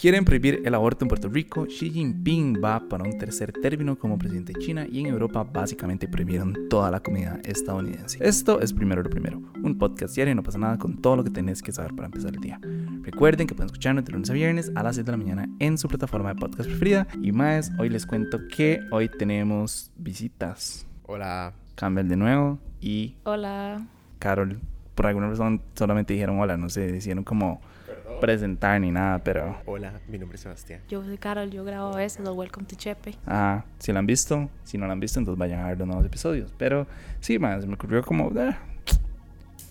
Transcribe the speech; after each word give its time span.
Quieren 0.00 0.24
prohibir 0.24 0.62
el 0.64 0.76
aborto 0.76 1.04
en 1.04 1.08
Puerto 1.08 1.28
Rico, 1.28 1.66
Xi 1.66 1.90
Jinping 1.90 2.62
va 2.62 2.88
para 2.88 3.02
un 3.02 3.18
tercer 3.18 3.50
término 3.50 3.98
como 3.98 4.16
presidente 4.16 4.52
de 4.52 4.60
China 4.60 4.86
y 4.88 5.00
en 5.00 5.06
Europa 5.06 5.42
básicamente 5.42 6.06
prohibieron 6.06 6.68
toda 6.70 6.88
la 6.92 7.00
comida 7.00 7.40
estadounidense. 7.42 8.16
Esto 8.20 8.60
es 8.60 8.72
Primero 8.72 9.02
lo 9.02 9.10
Primero, 9.10 9.42
un 9.60 9.76
podcast 9.76 10.14
diario 10.14 10.30
y 10.30 10.34
no 10.36 10.44
pasa 10.44 10.56
nada 10.56 10.78
con 10.78 11.02
todo 11.02 11.16
lo 11.16 11.24
que 11.24 11.30
tenés 11.30 11.60
que 11.62 11.72
saber 11.72 11.96
para 11.96 12.06
empezar 12.06 12.32
el 12.32 12.40
día. 12.40 12.60
Recuerden 13.02 13.48
que 13.48 13.56
pueden 13.56 13.66
escucharnos 13.66 14.04
de 14.04 14.12
lunes 14.12 14.30
a 14.30 14.34
viernes 14.34 14.70
a 14.76 14.84
las 14.84 14.94
7 14.94 15.10
de 15.10 15.18
la 15.18 15.24
mañana 15.24 15.48
en 15.58 15.76
su 15.76 15.88
plataforma 15.88 16.32
de 16.32 16.36
podcast 16.36 16.68
preferida 16.68 17.08
y 17.20 17.32
más, 17.32 17.72
hoy 17.80 17.88
les 17.88 18.06
cuento 18.06 18.38
que 18.54 18.78
hoy 18.92 19.08
tenemos 19.08 19.90
visitas. 19.96 20.86
Hola. 21.06 21.54
Campbell 21.74 22.06
de 22.06 22.16
nuevo 22.16 22.60
y... 22.80 23.16
Hola. 23.24 23.84
Carol. 24.20 24.60
Por 24.94 25.08
alguna 25.08 25.28
razón 25.28 25.60
solamente 25.74 26.12
dijeron 26.12 26.38
hola, 26.38 26.56
no 26.56 26.68
sé, 26.68 26.96
hicieron 26.96 27.24
como 27.24 27.60
presentar 28.20 28.80
ni 28.80 28.90
nada, 28.90 29.18
pero... 29.18 29.56
Hola, 29.66 30.00
mi 30.08 30.18
nombre 30.18 30.36
es 30.36 30.42
Sebastián. 30.42 30.80
Yo 30.88 31.04
soy 31.04 31.18
Carol, 31.18 31.50
yo 31.50 31.64
grabo 31.64 31.94
a 31.94 31.96
veces 31.96 32.20
los 32.24 32.36
Welcome 32.36 32.66
to 32.66 32.76
Chepe. 32.76 33.14
Ah, 33.26 33.64
si 33.78 33.92
lo 33.92 33.98
han 33.98 34.06
visto, 34.06 34.48
si 34.64 34.78
no 34.78 34.86
lo 34.86 34.92
han 34.92 35.00
visto, 35.00 35.18
entonces 35.18 35.38
vayan 35.38 35.60
a 35.60 35.68
ver 35.68 35.78
los 35.78 35.86
nuevos 35.86 36.04
episodios. 36.04 36.52
Pero 36.58 36.86
sí, 37.20 37.38
más 37.38 37.66
me 37.66 37.74
ocurrió 37.74 38.02
como... 38.02 38.30
Eh, 38.38 38.56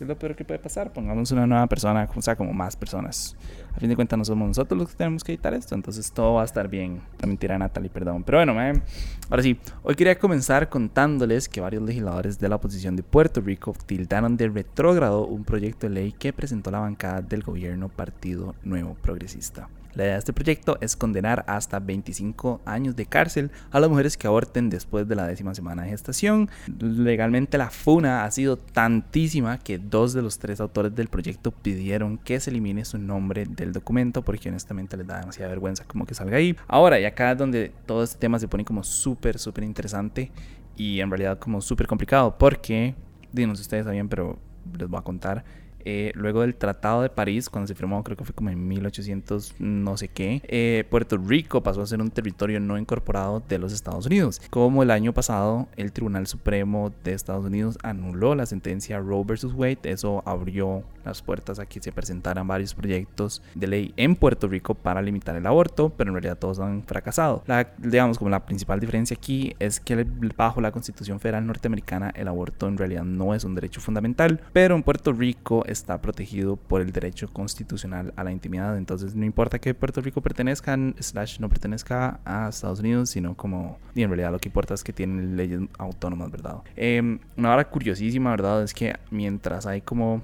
es 0.03 0.07
lo 0.07 0.17
peor 0.17 0.35
que 0.35 0.45
puede 0.45 0.59
pasar? 0.59 0.91
Pongamos 0.93 1.31
una 1.31 1.47
nueva 1.47 1.67
persona, 1.67 2.07
o 2.13 2.21
sea, 2.21 2.35
como 2.35 2.53
más 2.53 2.75
personas. 2.75 3.35
A 3.75 3.79
fin 3.79 3.89
de 3.89 3.95
cuentas, 3.95 4.17
no 4.17 4.25
somos 4.25 4.47
nosotros 4.47 4.79
los 4.79 4.89
que 4.89 4.95
tenemos 4.95 5.23
que 5.23 5.33
editar 5.33 5.53
esto, 5.53 5.75
entonces 5.75 6.11
todo 6.11 6.35
va 6.35 6.41
a 6.41 6.45
estar 6.45 6.67
bien. 6.67 7.01
La 7.19 7.27
mentira, 7.27 7.57
Natalie, 7.57 7.89
perdón. 7.89 8.23
Pero 8.23 8.39
bueno, 8.39 8.81
ahora 9.29 9.43
sí, 9.43 9.59
hoy 9.83 9.95
quería 9.95 10.17
comenzar 10.17 10.69
contándoles 10.69 11.47
que 11.47 11.61
varios 11.61 11.83
legisladores 11.83 12.39
de 12.39 12.49
la 12.49 12.55
oposición 12.55 12.95
de 12.95 13.03
Puerto 13.03 13.41
Rico 13.41 13.73
tildaron 13.85 14.37
de 14.37 14.49
retrógrado 14.49 15.25
un 15.25 15.43
proyecto 15.43 15.87
de 15.87 15.93
ley 15.93 16.11
que 16.11 16.33
presentó 16.33 16.71
la 16.71 16.79
bancada 16.79 17.21
del 17.21 17.43
gobierno 17.43 17.89
Partido 17.89 18.55
Nuevo 18.63 18.95
Progresista. 18.95 19.69
La 19.97 20.03
idea 20.03 20.13
de 20.13 20.19
este 20.19 20.33
proyecto 20.33 20.77
es 20.79 20.95
condenar 20.95 21.43
hasta 21.47 21.79
25 21.79 22.61
años 22.65 22.95
de 22.95 23.07
cárcel 23.07 23.49
a 23.71 23.79
las 23.79 23.89
mujeres 23.89 24.15
que 24.15 24.27
aborten 24.27 24.69
después 24.69 25.07
de 25.07 25.15
la 25.15 25.25
décima 25.25 25.55
semana 25.55 25.81
de 25.81 25.89
gestación. 25.89 26.51
Legalmente 26.79 27.57
la 27.57 27.71
funa 27.71 28.23
ha 28.23 28.29
sido 28.29 28.57
tantísima 28.57 29.57
que 29.57 29.79
dos 29.89 30.13
de 30.13 30.21
los 30.21 30.39
tres 30.39 30.59
autores 30.59 30.93
del 30.95 31.07
proyecto 31.07 31.51
pidieron 31.51 32.17
que 32.17 32.39
se 32.39 32.49
elimine 32.49 32.85
su 32.85 32.97
nombre 32.97 33.45
del 33.45 33.71
documento 33.73 34.21
porque 34.21 34.49
honestamente 34.49 34.97
les 34.97 35.07
da 35.07 35.19
demasiada 35.19 35.49
vergüenza 35.49 35.85
como 35.85 36.05
que 36.05 36.13
salga 36.13 36.37
ahí. 36.37 36.55
Ahora, 36.67 36.99
y 36.99 37.05
acá 37.05 37.31
es 37.31 37.37
donde 37.37 37.71
todo 37.85 38.03
este 38.03 38.17
tema 38.17 38.39
se 38.39 38.47
pone 38.47 38.65
como 38.65 38.83
súper, 38.83 39.39
súper 39.39 39.63
interesante 39.63 40.31
y 40.75 40.99
en 40.99 41.09
realidad 41.09 41.39
como 41.39 41.61
súper 41.61 41.87
complicado 41.87 42.37
porque, 42.37 42.95
dinos 43.31 43.57
si 43.57 43.63
ustedes 43.63 43.85
sabían, 43.85 44.09
pero 44.09 44.39
les 44.77 44.87
voy 44.87 44.99
a 44.99 45.03
contar 45.03 45.43
eh, 45.89 46.11
luego 46.15 46.41
del 46.41 46.53
Tratado 46.53 47.01
de 47.01 47.09
París, 47.09 47.49
cuando 47.49 47.65
se 47.65 47.73
firmó, 47.73 48.03
creo 48.03 48.17
que 48.17 48.25
fue 48.25 48.35
como 48.35 48.49
en 48.49 48.67
1800 48.67 49.55
no 49.59 49.95
sé 49.95 50.09
qué, 50.09 50.41
eh, 50.49 50.83
Puerto 50.89 51.15
Rico 51.15 51.63
pasó 51.63 51.81
a 51.81 51.87
ser 51.87 52.01
un 52.01 52.11
territorio 52.11 52.59
no 52.59 52.77
incorporado 52.77 53.41
de 53.47 53.57
los 53.57 53.71
Estados 53.71 54.05
Unidos. 54.05 54.41
Como 54.49 54.83
el 54.83 54.91
año 54.91 55.13
pasado 55.13 55.69
el 55.77 55.93
Tribunal 55.93 56.27
Supremo 56.27 56.91
de 57.05 57.13
Estados 57.13 57.45
Unidos 57.45 57.77
anuló 57.83 58.35
la 58.35 58.45
sentencia 58.45 58.99
Roe 58.99 59.23
vs. 59.23 59.53
Wade, 59.53 59.79
eso 59.83 60.23
abrió 60.25 60.83
las 61.05 61.21
puertas 61.21 61.57
a 61.57 61.65
que 61.65 61.81
se 61.81 61.93
presentaran 61.93 62.45
varios 62.45 62.75
proyectos 62.75 63.41
de 63.55 63.67
ley 63.67 63.93
en 63.95 64.17
Puerto 64.17 64.49
Rico 64.49 64.73
para 64.75 65.01
limitar 65.01 65.37
el 65.37 65.45
aborto, 65.45 65.87
pero 65.95 66.09
en 66.09 66.15
realidad 66.15 66.37
todos 66.37 66.59
han 66.59 66.83
fracasado. 66.83 67.43
La, 67.47 67.71
digamos, 67.77 68.17
como 68.17 68.29
la 68.29 68.45
principal 68.45 68.81
diferencia 68.81 69.15
aquí 69.15 69.55
es 69.59 69.79
que 69.79 70.05
bajo 70.35 70.59
la 70.59 70.73
Constitución 70.73 71.21
Federal 71.21 71.47
norteamericana 71.47 72.11
el 72.13 72.27
aborto 72.27 72.67
en 72.67 72.77
realidad 72.77 73.05
no 73.05 73.33
es 73.33 73.45
un 73.45 73.55
derecho 73.55 73.79
fundamental, 73.79 74.41
pero 74.51 74.75
en 74.75 74.83
Puerto 74.83 75.13
Rico 75.13 75.63
está 75.79 76.01
protegido 76.01 76.55
por 76.55 76.81
el 76.81 76.91
derecho 76.91 77.27
constitucional 77.31 78.13
a 78.15 78.23
la 78.23 78.31
intimidad. 78.31 78.77
Entonces 78.77 79.15
no 79.15 79.25
importa 79.25 79.59
que 79.59 79.73
Puerto 79.73 80.01
Rico 80.01 80.21
pertenezca, 80.21 80.77
slash 80.99 81.39
no 81.39 81.49
pertenezca 81.49 82.19
a 82.25 82.49
Estados 82.49 82.79
Unidos, 82.79 83.09
sino 83.09 83.35
como, 83.35 83.79
y 83.95 84.03
en 84.03 84.09
realidad 84.09 84.31
lo 84.31 84.39
que 84.39 84.49
importa 84.49 84.73
es 84.73 84.83
que 84.83 84.93
tienen 84.93 85.37
leyes 85.37 85.61
autónomas, 85.77 86.31
¿verdad? 86.31 86.57
Eh, 86.75 87.19
una 87.35 87.53
hora 87.53 87.69
curiosísima, 87.69 88.31
¿verdad? 88.31 88.63
Es 88.63 88.73
que 88.73 88.95
mientras 89.11 89.65
hay 89.65 89.81
como 89.81 90.21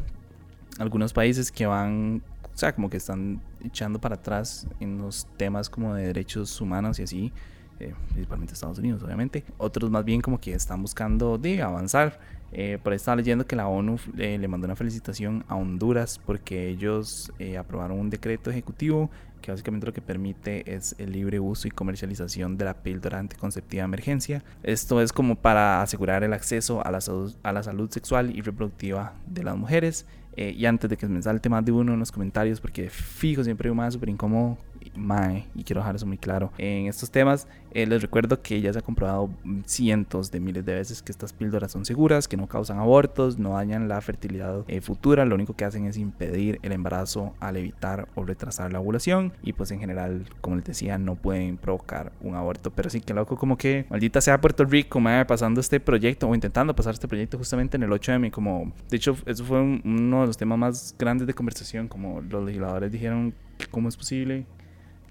algunos 0.80 1.14
países 1.14 1.52
que 1.52 1.66
van, 1.66 2.24
o 2.53 2.58
sea, 2.58 2.74
como 2.74 2.90
que 2.90 2.97
están 2.97 3.41
echando 3.64 4.00
para 4.00 4.16
atrás 4.16 4.68
en 4.80 4.97
los 4.97 5.28
temas 5.38 5.70
como 5.70 5.94
de 5.94 6.08
derechos 6.08 6.59
humanos 6.59 7.00
y 7.00 7.03
así, 7.03 7.31
eh, 7.80 7.94
principalmente 8.09 8.53
Estados 8.53 8.80
Unidos, 8.80 9.03
obviamente. 9.03 9.44
Otros 9.58 9.90
más 9.90 10.06
bien 10.06 10.22
como 10.22 10.40
que 10.40 10.53
están 10.53 10.81
buscando 10.81 11.38
de 11.38 11.62
avanzar. 11.62 12.20
Eh, 12.53 12.78
por 12.81 12.94
ahí 12.94 12.97
estaba 12.97 13.16
leyendo 13.18 13.46
que 13.46 13.56
la 13.56 13.68
ONU 13.68 13.97
eh, 14.18 14.38
le 14.40 14.47
mandó 14.47 14.66
una 14.66 14.75
felicitación 14.75 15.44
a 15.47 15.56
Honduras 15.56 16.19
porque 16.24 16.69
ellos 16.69 17.31
aprobaron 17.58 18.00
un 18.00 18.09
decreto 18.09 18.50
ejecutivo 18.50 19.09
que 19.44 19.52
básicamente 19.52 19.86
lo 19.86 19.94
que 19.94 20.02
permite 20.02 20.74
es 20.74 20.96
el 20.97 21.12
libre 21.12 21.40
uso 21.40 21.68
y 21.68 21.72
comercialización 21.72 22.58
de 22.58 22.66
la 22.66 22.75
píldora 22.75 23.19
anticonceptiva 23.19 23.81
de 23.81 23.86
emergencia. 23.86 24.44
Esto 24.64 25.02
es 25.02 25.12
como 25.12 25.36
para 25.36 25.81
asegurar 25.81 26.24
el 26.24 26.34
acceso 26.34 26.84
a 26.84 26.90
la 26.90 27.02
salud, 27.02 27.36
a 27.44 27.52
la 27.52 27.62
salud 27.62 27.91
sexual 27.91 28.36
y 28.36 28.41
reproductiva 28.41 29.14
de 29.28 29.44
las 29.44 29.58
mujeres. 29.58 30.08
Eh, 30.35 30.56
y 30.58 30.66
antes 30.66 30.90
de 30.90 30.97
que 30.97 31.06
me 31.08 31.22
salte 31.22 31.47
más 31.47 31.64
de 31.64 31.72
uno 31.72 31.94
en 31.94 32.00
los 32.00 32.12
comentarios, 32.12 32.59
porque 32.59 32.90
fijo 32.90 33.44
siempre 33.44 33.70
hay 33.70 33.75
más 33.75 33.94
súper 33.94 34.09
incómodo, 34.09 34.58
mae, 34.96 35.48
y 35.56 35.64
quiero 35.64 35.82
dejar 35.82 35.96
eso 35.96 36.06
muy 36.06 36.18
claro. 36.18 36.52
En 36.58 36.88
estos 36.88 37.12
temas, 37.12 37.48
eh, 37.72 37.86
les 37.86 38.02
recuerdo 38.02 38.42
que 38.42 38.62
ya 38.62 38.72
se 38.72 38.80
ha 38.80 38.82
comprobado 38.82 39.30
cientos 39.66 40.32
de 40.32 40.40
miles 40.40 40.66
de 40.66 40.76
veces 40.76 41.02
que 41.02 41.12
estas 41.12 41.34
píldoras 41.34 41.72
son 41.72 41.86
seguras, 41.86 42.28
que 42.28 42.38
no 42.38 42.48
causan 42.48 42.78
abortos, 42.78 43.40
no 43.40 43.54
dañan 43.54 43.88
la 43.88 44.00
fertilidad 44.02 44.64
eh, 44.68 44.82
futura, 44.82 45.26
lo 45.26 45.36
único 45.36 45.56
que 45.56 45.66
hacen 45.66 45.86
es 45.86 45.98
impedir 45.98 46.60
el 46.62 46.72
embarazo 46.72 47.34
al 47.40 47.58
evitar 47.58 48.08
o 48.16 48.26
retrasar 48.26 48.72
la 48.72 48.80
ovulación, 48.80 49.34
y 49.42 49.54
pues 49.54 49.72
en 49.72 49.80
general, 49.80 50.26
como 50.42 50.58
les 50.58 50.66
decía, 50.66 50.98
no 50.98 51.16
pueden 51.16 51.58
provocar 51.58 52.12
un 52.22 52.36
aborto. 52.36 52.72
Pero 52.72 52.90
sí 52.90 53.02
que 53.02 53.14
loco, 53.14 53.38
como 53.38 53.58
que 53.58 53.86
maldita 53.90 54.22
sea 54.22 54.40
Puerto 54.40 54.66
Rico, 54.66 55.00
mae, 55.00 55.26
pasando 55.26 55.60
este 55.60 55.80
proyecto, 55.80 56.28
o 56.30 56.36
intentando 56.36 56.76
pasar 56.76 56.94
este 56.94 57.08
proyecto 57.08 57.38
justamente 57.38 57.78
en 57.78 57.84
el 57.84 57.90
8M, 57.90 58.32
como 58.32 58.72
de 58.90 58.98
hecho, 58.98 59.18
eso 59.26 59.44
fue 59.44 59.62
uno 59.62 60.22
de 60.22 60.28
los 60.28 60.38
temas 60.38 60.58
más 60.58 60.96
grandes 60.98 61.28
de 61.28 61.34
conversación, 61.34 61.88
como 61.88 62.22
los 62.22 62.46
legisladores 62.46 62.92
dijeron, 62.92 63.34
¿cómo 63.72 63.90
es 63.90 63.98
posible 63.98 64.46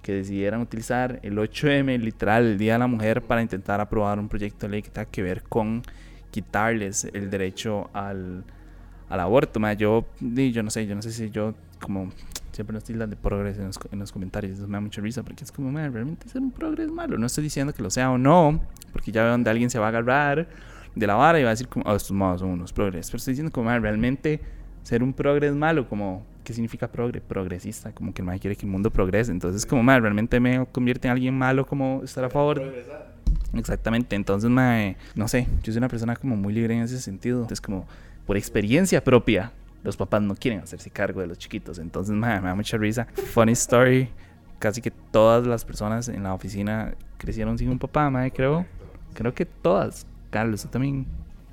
que 0.02 0.12
decidieran 0.12 0.60
utilizar 0.60 1.20
el 1.22 1.38
8M, 1.38 1.98
literal, 1.98 2.44
el 2.44 2.58
Día 2.58 2.74
de 2.74 2.80
la 2.80 2.86
Mujer, 2.86 3.22
para 3.22 3.40
intentar 3.40 3.80
aprobar 3.80 4.18
un 4.18 4.28
proyecto 4.28 4.66
de 4.66 4.72
ley 4.72 4.82
que 4.82 4.90
tenga 4.90 5.08
que 5.08 5.22
ver 5.22 5.42
con 5.44 5.82
quitarles 6.30 7.04
el 7.12 7.30
derecho 7.30 7.88
al, 7.92 8.44
al 9.08 9.20
aborto? 9.20 9.60
yo, 9.74 10.06
yo 10.20 10.62
no 10.62 10.70
sé, 10.70 10.86
yo 10.86 10.94
no 10.94 11.02
sé 11.02 11.12
si 11.12 11.30
yo 11.30 11.54
como 11.80 12.10
siempre 12.52 12.74
nos 12.74 12.84
tildan 12.84 13.10
de 13.10 13.16
progreso 13.16 13.60
en 13.60 13.66
los, 13.66 13.78
en 13.90 13.98
los, 13.98 14.12
comentarios. 14.12 14.58
Me 14.60 14.74
da 14.74 14.80
mucha 14.80 15.00
risa 15.00 15.22
porque 15.22 15.44
es 15.44 15.52
como, 15.52 15.70
realmente 15.76 16.28
ser 16.28 16.42
un 16.42 16.50
progreso 16.50 16.92
malo. 16.92 17.18
No 17.18 17.26
estoy 17.26 17.44
diciendo 17.44 17.72
que 17.72 17.82
lo 17.82 17.90
sea 17.90 18.10
o 18.10 18.18
no, 18.18 18.60
porque 18.92 19.12
ya 19.12 19.22
veo 19.22 19.32
donde 19.32 19.50
alguien 19.50 19.70
se 19.70 19.78
va 19.78 19.86
a 19.86 19.88
agarrar 19.88 20.48
de 20.94 21.06
la 21.06 21.14
vara 21.14 21.40
y 21.40 21.42
va 21.42 21.50
a 21.50 21.52
decir 21.52 21.68
como, 21.68 21.84
oh, 21.86 21.96
estos 21.96 22.12
modos 22.12 22.40
son 22.40 22.50
unos 22.50 22.72
progresos. 22.72 23.10
Pero 23.10 23.18
estoy 23.18 23.32
diciendo 23.32 23.52
como, 23.52 23.70
realmente 23.78 24.40
ser 24.82 25.02
un 25.02 25.12
progres 25.12 25.54
malo, 25.54 25.88
como, 25.88 26.24
¿qué 26.44 26.52
significa 26.52 26.90
progre? 26.90 27.20
Progresista, 27.20 27.92
como 27.92 28.12
que 28.12 28.22
el 28.22 28.40
quiere 28.40 28.56
que 28.56 28.66
el 28.66 28.72
mundo 28.72 28.90
progrese. 28.90 29.32
Entonces, 29.32 29.66
como, 29.66 29.82
mal 29.82 30.02
realmente 30.02 30.40
me 30.40 30.66
convierte 30.66 31.08
en 31.08 31.12
alguien 31.12 31.36
malo, 31.36 31.66
como 31.66 32.02
estar 32.02 32.24
a 32.24 32.30
favor. 32.30 32.60
Progresar. 32.60 33.12
Exactamente, 33.54 34.16
entonces, 34.16 34.48
mae, 34.48 34.96
no 35.14 35.28
sé, 35.28 35.46
yo 35.62 35.72
soy 35.72 35.78
una 35.78 35.88
persona 35.88 36.16
como 36.16 36.36
muy 36.36 36.52
libre 36.52 36.74
en 36.74 36.82
ese 36.82 37.00
sentido. 37.00 37.38
Entonces, 37.38 37.60
como, 37.60 37.86
por 38.26 38.36
experiencia 38.36 39.02
propia, 39.02 39.52
los 39.82 39.96
papás 39.96 40.22
no 40.22 40.34
quieren 40.34 40.60
hacerse 40.60 40.90
cargo 40.90 41.20
de 41.20 41.26
los 41.26 41.38
chiquitos. 41.38 41.78
Entonces, 41.78 42.14
mae, 42.14 42.40
me 42.40 42.48
da 42.48 42.54
mucha 42.54 42.76
risa. 42.76 43.06
Funny 43.32 43.52
story, 43.52 44.08
casi 44.58 44.80
que 44.80 44.90
todas 44.90 45.46
las 45.46 45.64
personas 45.64 46.08
en 46.08 46.22
la 46.22 46.34
oficina 46.34 46.94
crecieron 47.18 47.58
sin 47.58 47.68
un 47.68 47.78
papá, 47.78 48.08
mae, 48.10 48.30
creo. 48.30 48.64
Creo 49.14 49.34
que 49.34 49.44
todas. 49.44 50.06
Carlos, 50.30 50.62
¿tú 50.62 50.68
también? 50.68 51.06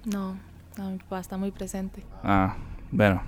No, 0.06 0.38
no, 0.78 0.92
mi 0.92 0.98
papá 1.00 1.20
está 1.20 1.36
muy 1.36 1.52
presente. 1.52 2.02
Ah, 2.24 2.56
bueno, 2.92 3.22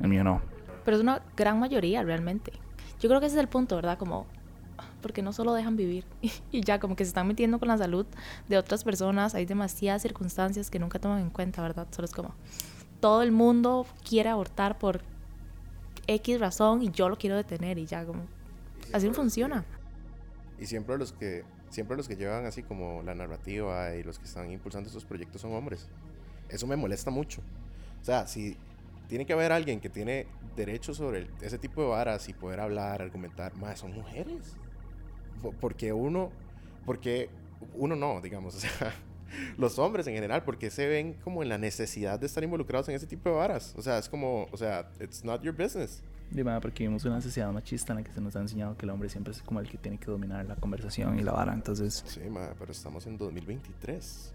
el 0.00 0.08
mío 0.08 0.22
no. 0.22 0.57
Pero 0.88 0.96
es 0.96 1.02
una 1.02 1.20
gran 1.36 1.60
mayoría 1.60 2.02
realmente. 2.02 2.50
Yo 2.98 3.10
creo 3.10 3.20
que 3.20 3.26
ese 3.26 3.36
es 3.36 3.40
el 3.40 3.48
punto, 3.48 3.76
¿verdad? 3.76 3.98
Como, 3.98 4.26
porque 5.02 5.20
no 5.20 5.34
solo 5.34 5.52
dejan 5.52 5.76
vivir 5.76 6.06
y 6.50 6.62
ya, 6.62 6.80
como 6.80 6.96
que 6.96 7.04
se 7.04 7.08
están 7.08 7.28
metiendo 7.28 7.58
con 7.58 7.68
la 7.68 7.76
salud 7.76 8.06
de 8.48 8.56
otras 8.56 8.84
personas. 8.84 9.34
Hay 9.34 9.44
demasiadas 9.44 10.00
circunstancias 10.00 10.70
que 10.70 10.78
nunca 10.78 10.98
toman 10.98 11.20
en 11.20 11.28
cuenta, 11.28 11.60
¿verdad? 11.60 11.88
Solo 11.90 12.06
es 12.06 12.12
como, 12.14 12.34
todo 13.00 13.22
el 13.22 13.32
mundo 13.32 13.86
quiere 14.02 14.30
abortar 14.30 14.78
por 14.78 15.02
X 16.06 16.40
razón 16.40 16.82
y 16.82 16.90
yo 16.90 17.10
lo 17.10 17.18
quiero 17.18 17.36
detener 17.36 17.78
y 17.78 17.84
ya, 17.84 18.06
como, 18.06 18.22
así 18.94 19.08
no 19.08 19.12
funciona. 19.12 19.66
Y 20.58 20.64
siempre 20.64 20.96
los 20.96 21.12
que 21.12 21.44
siempre 21.68 21.98
los 21.98 22.08
que 22.08 22.16
llevan 22.16 22.46
así 22.46 22.62
como 22.62 23.02
la 23.02 23.14
narrativa 23.14 23.94
y 23.94 24.04
los 24.04 24.18
que 24.18 24.24
están 24.24 24.50
impulsando 24.50 24.86
estos 24.86 25.04
proyectos 25.04 25.42
son 25.42 25.52
hombres. 25.52 25.86
Eso 26.48 26.66
me 26.66 26.76
molesta 26.76 27.10
mucho. 27.10 27.42
O 28.00 28.04
sea, 28.06 28.26
si 28.26 28.56
tiene 29.08 29.26
que 29.26 29.32
haber 29.32 29.52
alguien 29.52 29.80
que 29.80 29.88
tiene 29.88 30.26
derecho 30.54 30.94
sobre 30.94 31.28
ese 31.40 31.58
tipo 31.58 31.82
de 31.82 31.88
varas 31.88 32.28
y 32.28 32.34
poder 32.34 32.60
hablar, 32.60 33.02
argumentar. 33.02 33.54
Más 33.56 33.80
son 33.80 33.92
mujeres. 33.92 34.56
Porque 35.60 35.92
uno, 35.92 36.30
porque 36.84 37.30
uno 37.74 37.96
no, 37.96 38.20
digamos, 38.20 38.54
o 38.56 38.60
sea, 38.60 38.92
los 39.56 39.78
hombres 39.78 40.06
en 40.06 40.14
general, 40.14 40.42
porque 40.44 40.70
se 40.70 40.86
ven 40.86 41.14
como 41.14 41.42
en 41.42 41.48
la 41.48 41.58
necesidad 41.58 42.18
de 42.18 42.26
estar 42.26 42.42
involucrados 42.44 42.88
en 42.88 42.94
ese 42.94 43.06
tipo 43.06 43.28
de 43.30 43.36
varas. 43.36 43.74
O 43.76 43.82
sea, 43.82 43.98
es 43.98 44.08
como, 44.08 44.46
o 44.50 44.56
sea, 44.56 44.90
it's 45.00 45.24
not 45.24 45.42
your 45.42 45.54
business. 45.56 46.02
Dime, 46.30 46.60
porque 46.60 46.82
vivimos 46.82 47.04
una 47.06 47.22
sociedad 47.22 47.50
machista 47.52 47.94
en 47.94 48.00
la 48.00 48.04
que 48.04 48.12
se 48.12 48.20
nos 48.20 48.36
ha 48.36 48.40
enseñado 48.40 48.76
que 48.76 48.84
el 48.84 48.90
hombre 48.90 49.08
siempre 49.08 49.32
es 49.32 49.40
como 49.40 49.60
el 49.60 49.68
que 49.70 49.78
tiene 49.78 49.96
que 49.98 50.10
dominar 50.10 50.44
la 50.44 50.56
conversación 50.56 51.18
y 51.18 51.22
la 51.22 51.32
vara. 51.32 51.54
Entonces, 51.54 52.04
Sí, 52.06 52.20
ma, 52.28 52.50
pero 52.58 52.70
estamos 52.72 53.06
en 53.06 53.16
2023. 53.16 54.34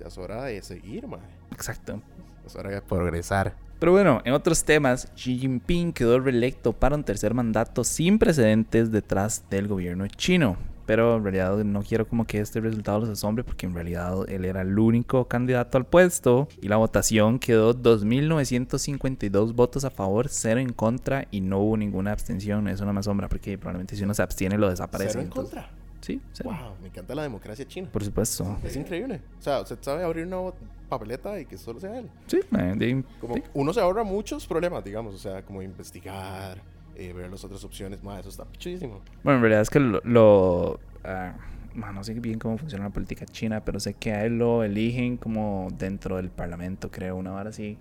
Ya 0.00 0.06
es 0.06 0.16
hora 0.16 0.44
de 0.44 0.62
seguir, 0.62 1.06
ma. 1.06 1.18
exacto. 1.50 2.00
Es 2.46 2.56
hora 2.56 2.70
de 2.70 2.80
progresar. 2.80 3.54
Pero 3.82 3.90
bueno, 3.90 4.22
en 4.24 4.32
otros 4.32 4.62
temas, 4.62 5.08
Xi 5.16 5.38
Jinping 5.40 5.92
quedó 5.92 6.20
reelecto 6.20 6.72
para 6.72 6.94
un 6.94 7.02
tercer 7.02 7.34
mandato 7.34 7.82
sin 7.82 8.20
precedentes 8.20 8.92
detrás 8.92 9.42
del 9.50 9.66
gobierno 9.66 10.06
chino. 10.06 10.56
Pero 10.86 11.16
en 11.16 11.24
realidad 11.24 11.56
no 11.64 11.82
quiero 11.82 12.06
como 12.06 12.24
que 12.24 12.38
este 12.38 12.60
resultado 12.60 13.00
los 13.00 13.08
asombre 13.08 13.42
porque 13.42 13.66
en 13.66 13.74
realidad 13.74 14.14
él 14.28 14.44
era 14.44 14.62
el 14.62 14.78
único 14.78 15.26
candidato 15.26 15.78
al 15.78 15.84
puesto 15.84 16.46
y 16.60 16.68
la 16.68 16.76
votación 16.76 17.40
quedó 17.40 17.74
2.952 17.74 19.52
votos 19.52 19.84
a 19.84 19.90
favor, 19.90 20.28
0 20.28 20.60
en 20.60 20.72
contra 20.72 21.26
y 21.32 21.40
no 21.40 21.58
hubo 21.58 21.76
ninguna 21.76 22.12
abstención. 22.12 22.68
Eso 22.68 22.86
no 22.86 22.92
me 22.92 23.00
asombra 23.00 23.28
porque 23.28 23.58
probablemente 23.58 23.96
si 23.96 24.04
uno 24.04 24.14
se 24.14 24.22
abstiene 24.22 24.58
lo 24.58 24.70
desaparece. 24.70 25.10
Cero 25.10 25.22
en 25.22 25.26
entonces- 25.26 25.54
contra. 25.54 25.81
Sí, 26.02 26.20
cero. 26.32 26.50
Wow, 26.50 26.74
me 26.82 26.88
encanta 26.88 27.14
la 27.14 27.22
democracia 27.22 27.66
china. 27.66 27.88
Por 27.90 28.04
supuesto. 28.04 28.58
Es 28.62 28.76
increíble. 28.76 29.20
O 29.38 29.42
sea, 29.42 29.60
usted 29.62 29.78
sabe 29.80 30.02
abrir 30.04 30.26
una 30.26 30.52
papeleta 30.88 31.40
y 31.40 31.46
que 31.46 31.56
solo 31.56 31.80
sea 31.80 31.98
él. 31.98 32.10
Sí, 32.26 32.40
eh, 32.58 32.74
de- 32.76 33.04
Como 33.20 33.34
sí. 33.36 33.42
uno 33.54 33.72
se 33.72 33.80
ahorra 33.80 34.02
muchos 34.04 34.46
problemas, 34.46 34.84
digamos. 34.84 35.14
O 35.14 35.18
sea, 35.18 35.42
como 35.42 35.62
investigar, 35.62 36.60
eh, 36.96 37.12
ver 37.12 37.30
las 37.30 37.42
otras 37.44 37.64
opciones. 37.64 38.02
Ma, 38.02 38.18
eso 38.20 38.28
está 38.28 38.46
chidísimo. 38.58 39.00
Bueno, 39.22 39.36
en 39.38 39.42
realidad 39.42 39.62
es 39.62 39.70
que 39.70 39.80
lo... 39.80 40.00
lo, 40.04 40.80
ah, 41.04 41.34
ma, 41.74 41.90
no 41.92 42.04
sé 42.04 42.12
bien 42.14 42.38
cómo 42.38 42.58
funciona 42.58 42.84
la 42.84 42.90
política 42.90 43.24
china, 43.24 43.64
pero 43.64 43.80
sé 43.80 43.94
que 43.94 44.12
a 44.12 44.24
él 44.26 44.36
lo 44.38 44.62
eligen 44.64 45.16
como 45.16 45.68
dentro 45.78 46.16
del 46.16 46.28
parlamento, 46.30 46.90
creo, 46.90 47.16
una 47.16 47.32
hora 47.32 47.50
así. 47.50 47.78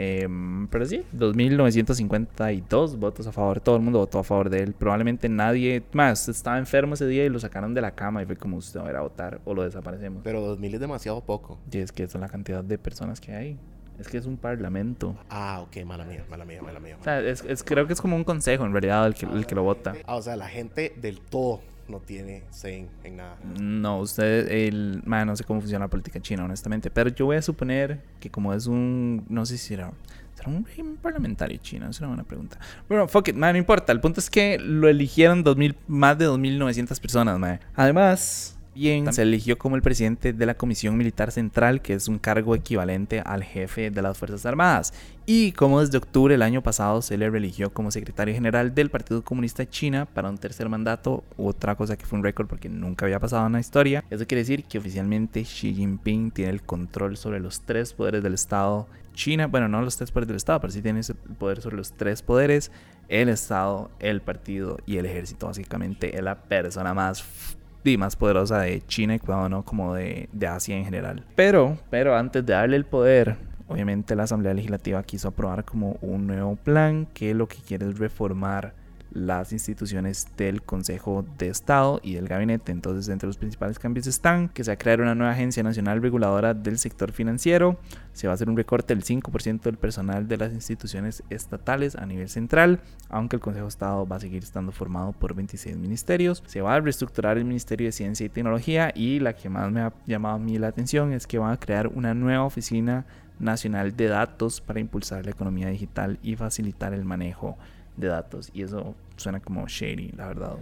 Em, 0.00 0.68
pero 0.68 0.86
sí, 0.86 1.02
2.952 1.12 2.96
votos 2.98 3.26
a 3.26 3.32
favor, 3.32 3.60
todo 3.60 3.74
el 3.76 3.82
mundo 3.82 3.98
votó 3.98 4.20
a 4.20 4.24
favor 4.24 4.48
de 4.48 4.62
él. 4.62 4.72
Probablemente 4.72 5.28
nadie 5.28 5.82
más 5.92 6.28
estaba 6.28 6.58
enfermo 6.58 6.94
ese 6.94 7.06
día 7.08 7.24
y 7.24 7.28
lo 7.28 7.40
sacaron 7.40 7.74
de 7.74 7.80
la 7.80 7.90
cama 7.90 8.22
y 8.22 8.26
fue 8.26 8.36
como 8.36 8.56
usted 8.58 8.78
va 8.80 8.90
a 8.96 9.00
votar 9.00 9.40
o 9.44 9.54
lo 9.54 9.64
desaparecemos. 9.64 10.20
Pero 10.22 10.40
2000 10.40 10.74
es 10.74 10.80
demasiado 10.80 11.20
poco. 11.22 11.58
Y 11.70 11.78
es 11.78 11.90
que 11.90 12.04
esa 12.04 12.18
es 12.18 12.22
la 12.22 12.28
cantidad 12.28 12.62
de 12.62 12.78
personas 12.78 13.20
que 13.20 13.34
hay. 13.34 13.58
Es 13.98 14.06
que 14.06 14.18
es 14.18 14.26
un 14.26 14.36
parlamento. 14.36 15.16
Ah, 15.28 15.60
ok, 15.66 15.84
mala 15.84 16.04
mía, 16.04 16.24
mala 16.30 16.44
mía, 16.44 16.62
mala 16.62 16.78
mía. 16.78 16.96
O 17.00 17.02
sea, 17.02 17.20
es, 17.20 17.42
es- 17.44 17.64
creo 17.64 17.88
que 17.88 17.92
es 17.94 18.00
como 18.00 18.14
un 18.14 18.22
consejo 18.22 18.64
en 18.64 18.70
realidad 18.70 19.04
el 19.08 19.14
que, 19.14 19.26
el 19.26 19.44
que 19.46 19.56
lo 19.56 19.64
vota. 19.64 19.94
Ah, 20.06 20.14
o 20.14 20.22
sea, 20.22 20.36
la 20.36 20.46
gente 20.48 20.94
del 21.00 21.20
todo 21.20 21.60
no 21.88 22.00
tiene 22.00 22.42
say 22.50 22.88
en 23.04 23.16
nada. 23.16 23.36
No, 23.58 24.00
usted, 24.00 24.50
el, 24.50 25.02
man, 25.04 25.26
no 25.26 25.36
sé 25.36 25.44
cómo 25.44 25.60
funciona 25.60 25.86
la 25.86 25.90
política 25.90 26.20
china, 26.20 26.44
honestamente, 26.44 26.90
pero 26.90 27.10
yo 27.10 27.26
voy 27.26 27.36
a 27.36 27.42
suponer 27.42 28.00
que 28.20 28.30
como 28.30 28.52
es 28.52 28.66
un, 28.66 29.24
no 29.28 29.46
sé 29.46 29.58
si 29.58 29.68
será, 29.68 29.92
será 30.34 30.50
un 30.50 30.64
régimen 30.64 30.96
parlamentario 30.96 31.58
chino, 31.58 31.88
es 31.88 31.98
una 32.00 32.08
buena 32.08 32.24
pregunta. 32.24 32.58
Bueno, 32.88 33.08
fuck 33.08 33.28
it, 33.28 33.36
man, 33.36 33.52
no 33.52 33.58
importa, 33.58 33.92
el 33.92 34.00
punto 34.00 34.20
es 34.20 34.28
que 34.30 34.58
lo 34.58 34.88
eligieron 34.88 35.42
2000, 35.42 35.76
más 35.86 36.18
de 36.18 36.28
2.900 36.28 37.00
personas, 37.00 37.38
man. 37.38 37.60
Además, 37.74 38.57
bien, 38.74 39.12
se 39.12 39.22
eligió 39.22 39.58
como 39.58 39.76
el 39.76 39.82
presidente 39.82 40.32
de 40.32 40.46
la 40.46 40.54
Comisión 40.54 40.96
Militar 40.96 41.32
Central, 41.32 41.82
que 41.82 41.94
es 41.94 42.08
un 42.08 42.18
cargo 42.18 42.54
equivalente 42.54 43.20
al 43.20 43.42
jefe 43.42 43.90
de 43.90 44.02
las 44.02 44.16
Fuerzas 44.16 44.46
Armadas. 44.46 44.92
Y 45.26 45.52
como 45.52 45.80
desde 45.80 45.98
octubre 45.98 46.34
del 46.34 46.42
año 46.42 46.62
pasado 46.62 47.02
se 47.02 47.18
le 47.18 47.28
religió 47.28 47.70
como 47.70 47.90
secretario 47.90 48.32
general 48.32 48.74
del 48.74 48.88
Partido 48.88 49.22
Comunista 49.22 49.68
China 49.68 50.06
para 50.06 50.30
un 50.30 50.38
tercer 50.38 50.68
mandato, 50.68 51.22
otra 51.36 51.74
cosa 51.74 51.96
que 51.96 52.06
fue 52.06 52.18
un 52.18 52.24
récord 52.24 52.46
porque 52.46 52.68
nunca 52.68 53.04
había 53.04 53.20
pasado 53.20 53.46
en 53.46 53.52
la 53.52 53.60
historia. 53.60 54.04
Eso 54.08 54.26
quiere 54.26 54.40
decir 54.40 54.64
que 54.64 54.78
oficialmente 54.78 55.42
Xi 55.42 55.74
Jinping 55.74 56.30
tiene 56.30 56.52
el 56.52 56.62
control 56.62 57.16
sobre 57.16 57.40
los 57.40 57.60
tres 57.60 57.92
poderes 57.92 58.22
del 58.22 58.34
Estado. 58.34 58.86
China, 59.12 59.48
bueno, 59.48 59.68
no 59.68 59.82
los 59.82 59.96
tres 59.96 60.10
poderes 60.12 60.28
del 60.28 60.36
Estado, 60.36 60.60
pero 60.60 60.72
sí 60.72 60.80
tiene 60.80 61.00
ese 61.00 61.14
poder 61.14 61.60
sobre 61.60 61.76
los 61.76 61.92
tres 61.92 62.22
poderes, 62.22 62.70
el 63.08 63.28
Estado, 63.28 63.90
el 63.98 64.20
partido 64.20 64.78
y 64.86 64.96
el 64.96 65.06
ejército. 65.06 65.46
Básicamente 65.46 66.16
es 66.16 66.22
la 66.22 66.36
persona 66.36 66.94
más 66.94 67.56
más 67.96 68.16
poderosa 68.16 68.60
de 68.60 68.82
China 68.86 69.14
y 69.14 69.18
cuidado, 69.18 69.48
¿no? 69.48 69.64
Como 69.64 69.94
de, 69.94 70.28
de 70.32 70.46
Asia 70.46 70.76
en 70.76 70.84
general. 70.84 71.24
Pero, 71.34 71.78
pero 71.90 72.16
antes 72.16 72.44
de 72.44 72.52
darle 72.52 72.76
el 72.76 72.84
poder, 72.84 73.36
obviamente 73.68 74.14
la 74.14 74.24
Asamblea 74.24 74.54
Legislativa 74.54 75.02
quiso 75.02 75.28
aprobar 75.28 75.64
como 75.64 75.96
un 76.02 76.26
nuevo 76.26 76.56
plan 76.56 77.06
que 77.14 77.34
lo 77.34 77.48
que 77.48 77.58
quiere 77.58 77.88
es 77.88 77.98
reformar 77.98 78.74
las 79.10 79.52
instituciones 79.52 80.28
del 80.36 80.62
Consejo 80.62 81.24
de 81.38 81.48
Estado 81.48 82.00
y 82.02 82.14
del 82.14 82.28
Gabinete. 82.28 82.72
Entonces, 82.72 83.08
entre 83.08 83.26
los 83.26 83.38
principales 83.38 83.78
cambios 83.78 84.06
están 84.06 84.48
que 84.48 84.64
se 84.64 84.70
va 84.70 84.74
a 84.74 84.78
crear 84.78 85.00
una 85.00 85.14
nueva 85.14 85.32
agencia 85.32 85.62
nacional 85.62 86.02
reguladora 86.02 86.54
del 86.54 86.78
sector 86.78 87.12
financiero, 87.12 87.78
se 88.12 88.26
va 88.26 88.32
a 88.32 88.34
hacer 88.34 88.48
un 88.48 88.56
recorte 88.56 88.94
del 88.94 89.04
5% 89.04 89.62
del 89.62 89.76
personal 89.76 90.26
de 90.26 90.36
las 90.36 90.52
instituciones 90.52 91.22
estatales 91.30 91.96
a 91.96 92.04
nivel 92.06 92.28
central, 92.28 92.80
aunque 93.08 93.36
el 93.36 93.40
Consejo 93.40 93.66
de 93.66 93.70
Estado 93.70 94.06
va 94.06 94.16
a 94.16 94.20
seguir 94.20 94.42
estando 94.42 94.72
formado 94.72 95.12
por 95.12 95.34
26 95.34 95.76
ministerios. 95.76 96.42
Se 96.46 96.60
va 96.60 96.74
a 96.74 96.80
reestructurar 96.80 97.38
el 97.38 97.44
Ministerio 97.44 97.86
de 97.86 97.92
Ciencia 97.92 98.26
y 98.26 98.28
Tecnología 98.28 98.92
y 98.94 99.20
la 99.20 99.34
que 99.34 99.48
más 99.48 99.70
me 99.70 99.80
ha 99.80 99.92
llamado 100.06 100.36
a 100.36 100.38
mí 100.38 100.58
la 100.58 100.68
atención 100.68 101.12
es 101.12 101.26
que 101.26 101.38
van 101.38 101.52
a 101.52 101.60
crear 101.60 101.88
una 101.88 102.14
nueva 102.14 102.44
oficina 102.44 103.06
nacional 103.38 103.96
de 103.96 104.08
datos 104.08 104.60
para 104.60 104.80
impulsar 104.80 105.24
la 105.24 105.30
economía 105.30 105.68
digital 105.68 106.18
y 106.22 106.36
facilitar 106.36 106.92
el 106.92 107.04
manejo 107.04 107.56
de 107.98 108.08
datos. 108.08 108.50
Y 108.52 108.62
eso 108.62 108.94
suena 109.16 109.40
como 109.40 109.66
shady, 109.66 110.12
la 110.12 110.28
verdad. 110.28 110.56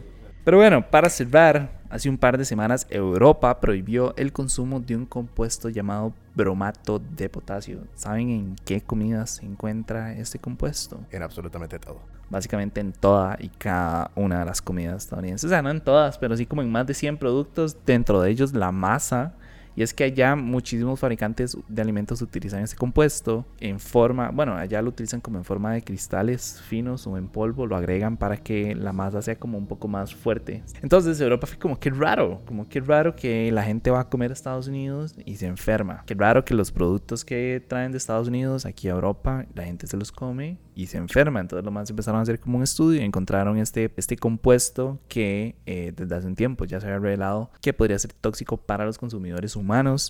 Pero 0.47 0.59
bueno, 0.59 0.89
para 0.89 1.11
cerrar, 1.11 1.81
hace 1.91 2.09
un 2.09 2.19
par 2.19 2.39
de 2.39 2.45
semanas 2.45 2.87
Europa 2.89 3.61
prohibió 3.61 4.15
el 4.17 4.33
consumo 4.33 4.79
de 4.79 4.95
un 4.95 5.05
compuesto 5.05 5.71
llamado 5.71 6.15
bromato 6.37 7.01
de 7.01 7.29
potasio. 7.29 7.81
¿Saben 7.97 8.31
en 8.31 8.57
qué 8.65 8.81
comidas 8.81 9.31
se 9.31 9.45
encuentra 9.45 10.13
este 10.13 10.39
compuesto? 10.39 11.01
En 11.11 11.25
absolutamente 11.25 11.81
todo. 11.81 11.99
Básicamente 12.31 12.81
en 12.81 12.93
toda 12.93 13.37
y 13.41 13.49
cada 13.49 14.13
una 14.15 14.39
de 14.39 14.45
las 14.45 14.63
comidas 14.63 15.03
estadounidenses. 15.03 15.47
O 15.47 15.49
sea, 15.49 15.63
no 15.63 15.71
en 15.71 15.81
todas, 15.81 16.17
pero 16.19 16.37
sí 16.37 16.47
como 16.47 16.63
en 16.63 16.71
más 16.71 16.87
de 16.87 16.95
100 16.95 17.19
productos, 17.19 17.77
dentro 17.85 18.21
de 18.21 18.31
ellos 18.31 18.53
la 18.53 18.71
masa. 18.71 19.35
Y 19.77 19.83
es 19.83 19.93
que 19.93 20.05
allá 20.05 20.35
muchísimos 20.35 20.99
fabricantes 20.99 21.57
de 21.69 21.83
alimentos 21.83 22.23
utilizan 22.23 22.63
este 22.63 22.77
compuesto 22.77 23.45
en 23.61 23.79
forma, 23.79 24.31
bueno, 24.31 24.55
allá 24.55 24.81
lo 24.81 24.89
utilizan 24.89 25.21
como 25.21 25.37
en 25.37 25.45
forma 25.45 25.75
de 25.75 25.83
cristales 25.83 26.63
finos 26.67 27.07
o 27.07 27.19
en 27.19 27.29
polvo, 27.29 27.67
lo 27.67 27.77
agregan 27.77 28.17
para 28.17 28.39
que 28.39 28.75
la 28.75 28.93
masa 28.93 29.21
sea 29.21 29.39
como 29.39 29.59
un 29.59 29.67
poco 29.67 29.87
más 29.87 30.15
fuerte. 30.15 30.63
Entonces 30.83 31.21
Europa 31.21 31.47
fue 31.47 31.59
como 31.59 31.79
que 31.79 31.91
raro, 31.91 32.41
como 32.47 32.67
que 32.69 32.81
raro 32.81 33.15
que 33.15 33.53
la 33.53 33.63
gente 33.63 33.91
va 33.91 34.01
a 34.01 34.09
comer 34.09 34.31
a 34.31 34.35
Estados 34.35 34.67
Unidos 34.67 35.15
y 35.25 35.37
se 35.37 35.47
enferma. 35.47 36.05
Qué 36.07 36.15
raro 36.15 36.45
que 36.45 36.55
los 36.55 36.73
productos 36.73 37.25
que 37.25 37.63
traen 37.69 37.93
de 37.93 37.99
Estados 37.99 38.29
Unidos 38.29 38.65
aquí 38.65 38.89
a 38.89 38.93
Europa, 38.93 39.45
la 39.55 39.65
gente 39.65 39.87
se 39.87 39.97
los 39.97 40.11
come 40.11 40.59
y 40.75 40.87
se 40.87 40.99
enferma. 40.99 41.41
Entonces 41.41 41.65
lo 41.65 41.71
más 41.71 41.91
empezaron 41.91 42.21
a 42.21 42.23
hacer 42.23 42.39
como 42.39 42.59
un 42.59 42.63
estudio 42.63 43.01
y 43.01 43.05
encontraron 43.05 43.59
este, 43.59 43.91
este 43.97 44.17
compuesto 44.17 45.01
que 45.09 45.57
eh, 45.67 45.93
desde 45.97 46.15
hace 46.15 46.27
un 46.27 46.37
tiempo 46.37 46.65
ya 46.65 46.81
se 46.81 46.87
había 46.87 46.99
revelado 46.99 47.51
que 47.61 47.73
podría 47.73 47.99
ser 47.99 48.13
tóxico 48.13 48.59
para 48.59 48.85
los 48.85 48.99
consumidores 48.99 49.57
humanos, 49.57 49.66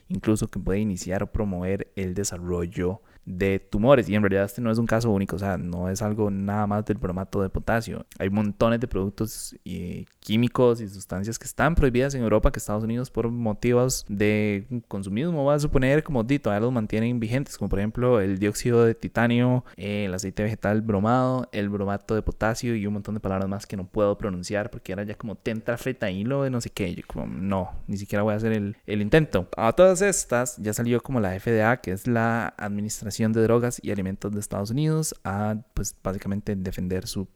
incluso 0.08 0.48
que 0.48 0.58
puede 0.58 0.80
iniciar 0.80 1.22
o 1.22 1.32
promover 1.32 1.92
el 1.96 2.14
desarrollo 2.14 3.00
de 3.26 3.58
tumores. 3.58 4.08
Y 4.08 4.14
en 4.14 4.22
realidad 4.22 4.44
este 4.44 4.62
no 4.62 4.70
es 4.70 4.78
un 4.78 4.86
caso 4.86 5.10
único, 5.10 5.36
o 5.36 5.38
sea, 5.38 5.58
no 5.58 5.90
es 5.90 6.00
algo 6.00 6.30
nada 6.30 6.66
más 6.66 6.84
del 6.86 6.96
bromato 6.96 7.42
de 7.42 7.50
potasio. 7.50 8.06
Hay 8.18 8.30
montones 8.30 8.80
de 8.80 8.86
productos 8.86 9.54
eh, 9.64 10.06
químicos 10.20 10.80
y 10.80 10.88
sustancias 10.88 11.38
que 11.38 11.44
están 11.44 11.74
prohibidas 11.74 12.14
en 12.14 12.22
Europa 12.22 12.50
que 12.50 12.58
Estados 12.58 12.84
Unidos 12.84 13.10
por 13.10 13.28
motivos 13.28 14.04
de 14.08 14.66
consumismo, 14.88 15.44
va 15.44 15.54
a 15.54 15.58
suponer, 15.58 16.02
como 16.04 16.22
di, 16.22 16.38
todavía 16.38 16.60
los 16.60 16.72
mantienen 16.72 17.18
vigentes, 17.18 17.58
como 17.58 17.68
por 17.68 17.80
ejemplo 17.80 18.20
el 18.20 18.38
dióxido 18.38 18.84
de 18.84 18.94
titanio, 18.94 19.64
el 19.76 20.14
aceite 20.14 20.44
vegetal 20.44 20.80
bromado, 20.80 21.48
el 21.52 21.68
bromato 21.68 22.14
de 22.14 22.22
potasio 22.22 22.76
y 22.76 22.86
un 22.86 22.94
montón 22.94 23.14
de 23.14 23.20
palabras 23.20 23.48
más 23.48 23.66
que 23.66 23.76
no 23.76 23.86
puedo 23.86 24.16
pronunciar 24.16 24.70
porque 24.70 24.92
era 24.92 25.02
ya 25.02 25.16
como 25.16 25.34
tentrafetailo 25.34 26.44
de 26.44 26.50
no 26.50 26.60
sé 26.60 26.70
qué. 26.70 26.94
Yo 26.94 27.02
como, 27.06 27.26
no, 27.26 27.72
ni 27.88 27.96
siquiera 27.96 28.22
voy 28.22 28.34
a 28.34 28.36
hacer 28.36 28.52
el, 28.52 28.76
el 28.86 29.02
intento. 29.02 29.48
A 29.56 29.72
todas 29.72 30.00
estas 30.02 30.56
ya 30.58 30.72
salió 30.72 31.02
como 31.02 31.20
la 31.20 31.38
FDA, 31.38 31.80
que 31.80 31.92
es 31.92 32.06
la 32.06 32.54
Administración 32.56 33.15
de 33.16 33.42
Drogas 33.42 33.80
y 33.82 33.90
Alimentos 33.90 34.32
de 34.32 34.40
Estados 34.40 34.70
Unidos, 34.70 35.14
a 35.24 35.56
pues 35.74 35.94
básicamente 36.02 36.54
defender 36.56 37.06
su 37.06 37.28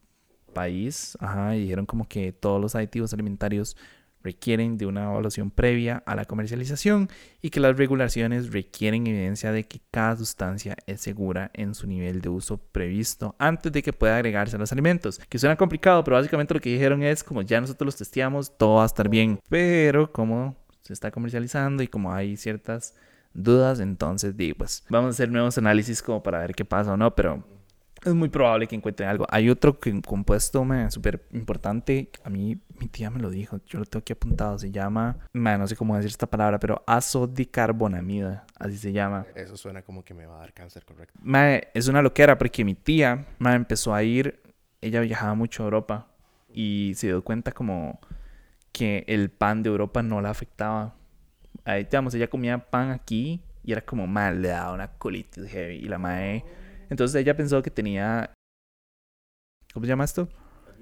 país. 0.52 1.16
Ajá, 1.20 1.56
y 1.56 1.62
dijeron 1.62 1.86
como 1.86 2.08
que 2.08 2.32
todos 2.32 2.60
los 2.60 2.74
aditivos 2.74 3.12
alimentarios 3.12 3.76
requieren 4.22 4.76
de 4.76 4.86
una 4.86 5.04
evaluación 5.04 5.50
previa 5.50 6.02
a 6.06 6.14
la 6.14 6.26
comercialización 6.26 7.08
y 7.40 7.50
que 7.50 7.60
las 7.60 7.76
regulaciones 7.76 8.52
requieren 8.52 9.06
evidencia 9.06 9.50
de 9.52 9.64
que 9.64 9.80
cada 9.90 10.16
sustancia 10.16 10.76
es 10.86 11.00
segura 11.00 11.50
en 11.54 11.74
su 11.74 11.86
nivel 11.86 12.20
de 12.20 12.28
uso 12.28 12.58
previsto 12.58 13.34
antes 13.38 13.72
de 13.72 13.82
que 13.82 13.92
pueda 13.92 14.16
agregarse 14.16 14.56
a 14.56 14.58
los 14.58 14.72
alimentos. 14.72 15.20
Que 15.28 15.38
suena 15.38 15.56
complicado, 15.56 16.04
pero 16.04 16.16
básicamente 16.16 16.54
lo 16.54 16.60
que 16.60 16.70
dijeron 16.70 17.02
es 17.02 17.24
como 17.24 17.42
ya 17.42 17.60
nosotros 17.60 17.86
los 17.86 17.96
testeamos, 17.96 18.56
todo 18.56 18.76
va 18.76 18.82
a 18.82 18.86
estar 18.86 19.08
bien. 19.08 19.40
Pero 19.48 20.12
como 20.12 20.56
se 20.82 20.92
está 20.92 21.10
comercializando 21.10 21.82
y 21.82 21.88
como 21.88 22.12
hay 22.12 22.36
ciertas 22.36 22.94
dudas, 23.34 23.80
entonces 23.80 24.36
di, 24.36 24.54
pues 24.54 24.84
vamos 24.88 25.08
a 25.08 25.10
hacer 25.10 25.30
nuevos 25.30 25.58
análisis 25.58 26.02
como 26.02 26.22
para 26.22 26.40
ver 26.40 26.54
qué 26.54 26.64
pasa 26.64 26.92
o 26.92 26.96
no, 26.96 27.14
pero 27.14 27.44
es 28.02 28.14
muy 28.14 28.30
probable 28.30 28.66
que 28.66 28.74
encuentren 28.74 29.08
algo. 29.08 29.26
Hay 29.28 29.50
otro 29.50 29.78
que, 29.78 30.00
compuesto 30.00 30.66
súper 30.88 31.26
importante. 31.32 32.10
A 32.24 32.30
mí 32.30 32.58
mi 32.78 32.88
tía 32.88 33.10
me 33.10 33.20
lo 33.20 33.28
dijo. 33.28 33.60
Yo 33.66 33.78
lo 33.78 33.84
tengo 33.84 34.00
aquí 34.00 34.14
apuntado. 34.14 34.58
Se 34.58 34.70
llama, 34.70 35.18
man, 35.34 35.60
no 35.60 35.68
sé 35.68 35.76
cómo 35.76 35.94
decir 35.96 36.08
esta 36.08 36.26
palabra, 36.26 36.58
pero 36.58 36.82
azodicarbonamida. 36.86 38.46
Así 38.58 38.78
se 38.78 38.92
llama. 38.92 39.26
Eso 39.34 39.54
suena 39.58 39.82
como 39.82 40.02
que 40.02 40.14
me 40.14 40.24
va 40.24 40.36
a 40.36 40.38
dar 40.38 40.54
cáncer, 40.54 40.86
correcto. 40.86 41.12
Ma, 41.22 41.56
es 41.56 41.88
una 41.88 42.00
loquera 42.00 42.38
porque 42.38 42.64
mi 42.64 42.74
tía 42.74 43.26
ma, 43.38 43.54
empezó 43.54 43.94
a 43.94 44.02
ir 44.02 44.40
ella 44.80 45.00
viajaba 45.00 45.34
mucho 45.34 45.62
a 45.62 45.66
Europa 45.66 46.06
y 46.52 46.92
se 46.96 47.08
dio 47.08 47.22
cuenta 47.22 47.52
como 47.52 48.00
que 48.72 49.04
el 49.08 49.30
pan 49.30 49.62
de 49.62 49.70
Europa 49.70 50.02
no 50.02 50.20
la 50.20 50.30
afectaba. 50.30 50.94
Ahí, 51.70 51.84
digamos, 51.84 52.14
ella 52.14 52.28
comía 52.28 52.58
pan 52.58 52.90
aquí 52.90 53.42
y 53.62 53.72
era 53.72 53.80
como 53.82 54.06
mal, 54.06 54.42
le 54.42 54.48
daba 54.48 54.72
una 54.72 54.92
colitis 54.92 55.46
heavy 55.48 55.76
y 55.76 55.88
la 55.88 55.98
mae... 55.98 56.44
Entonces 56.88 57.20
ella 57.20 57.36
pensó 57.36 57.62
que 57.62 57.70
tenía... 57.70 58.34
¿Cómo 59.72 59.86
se 59.86 59.90
llama 59.90 60.04
esto? 60.04 60.28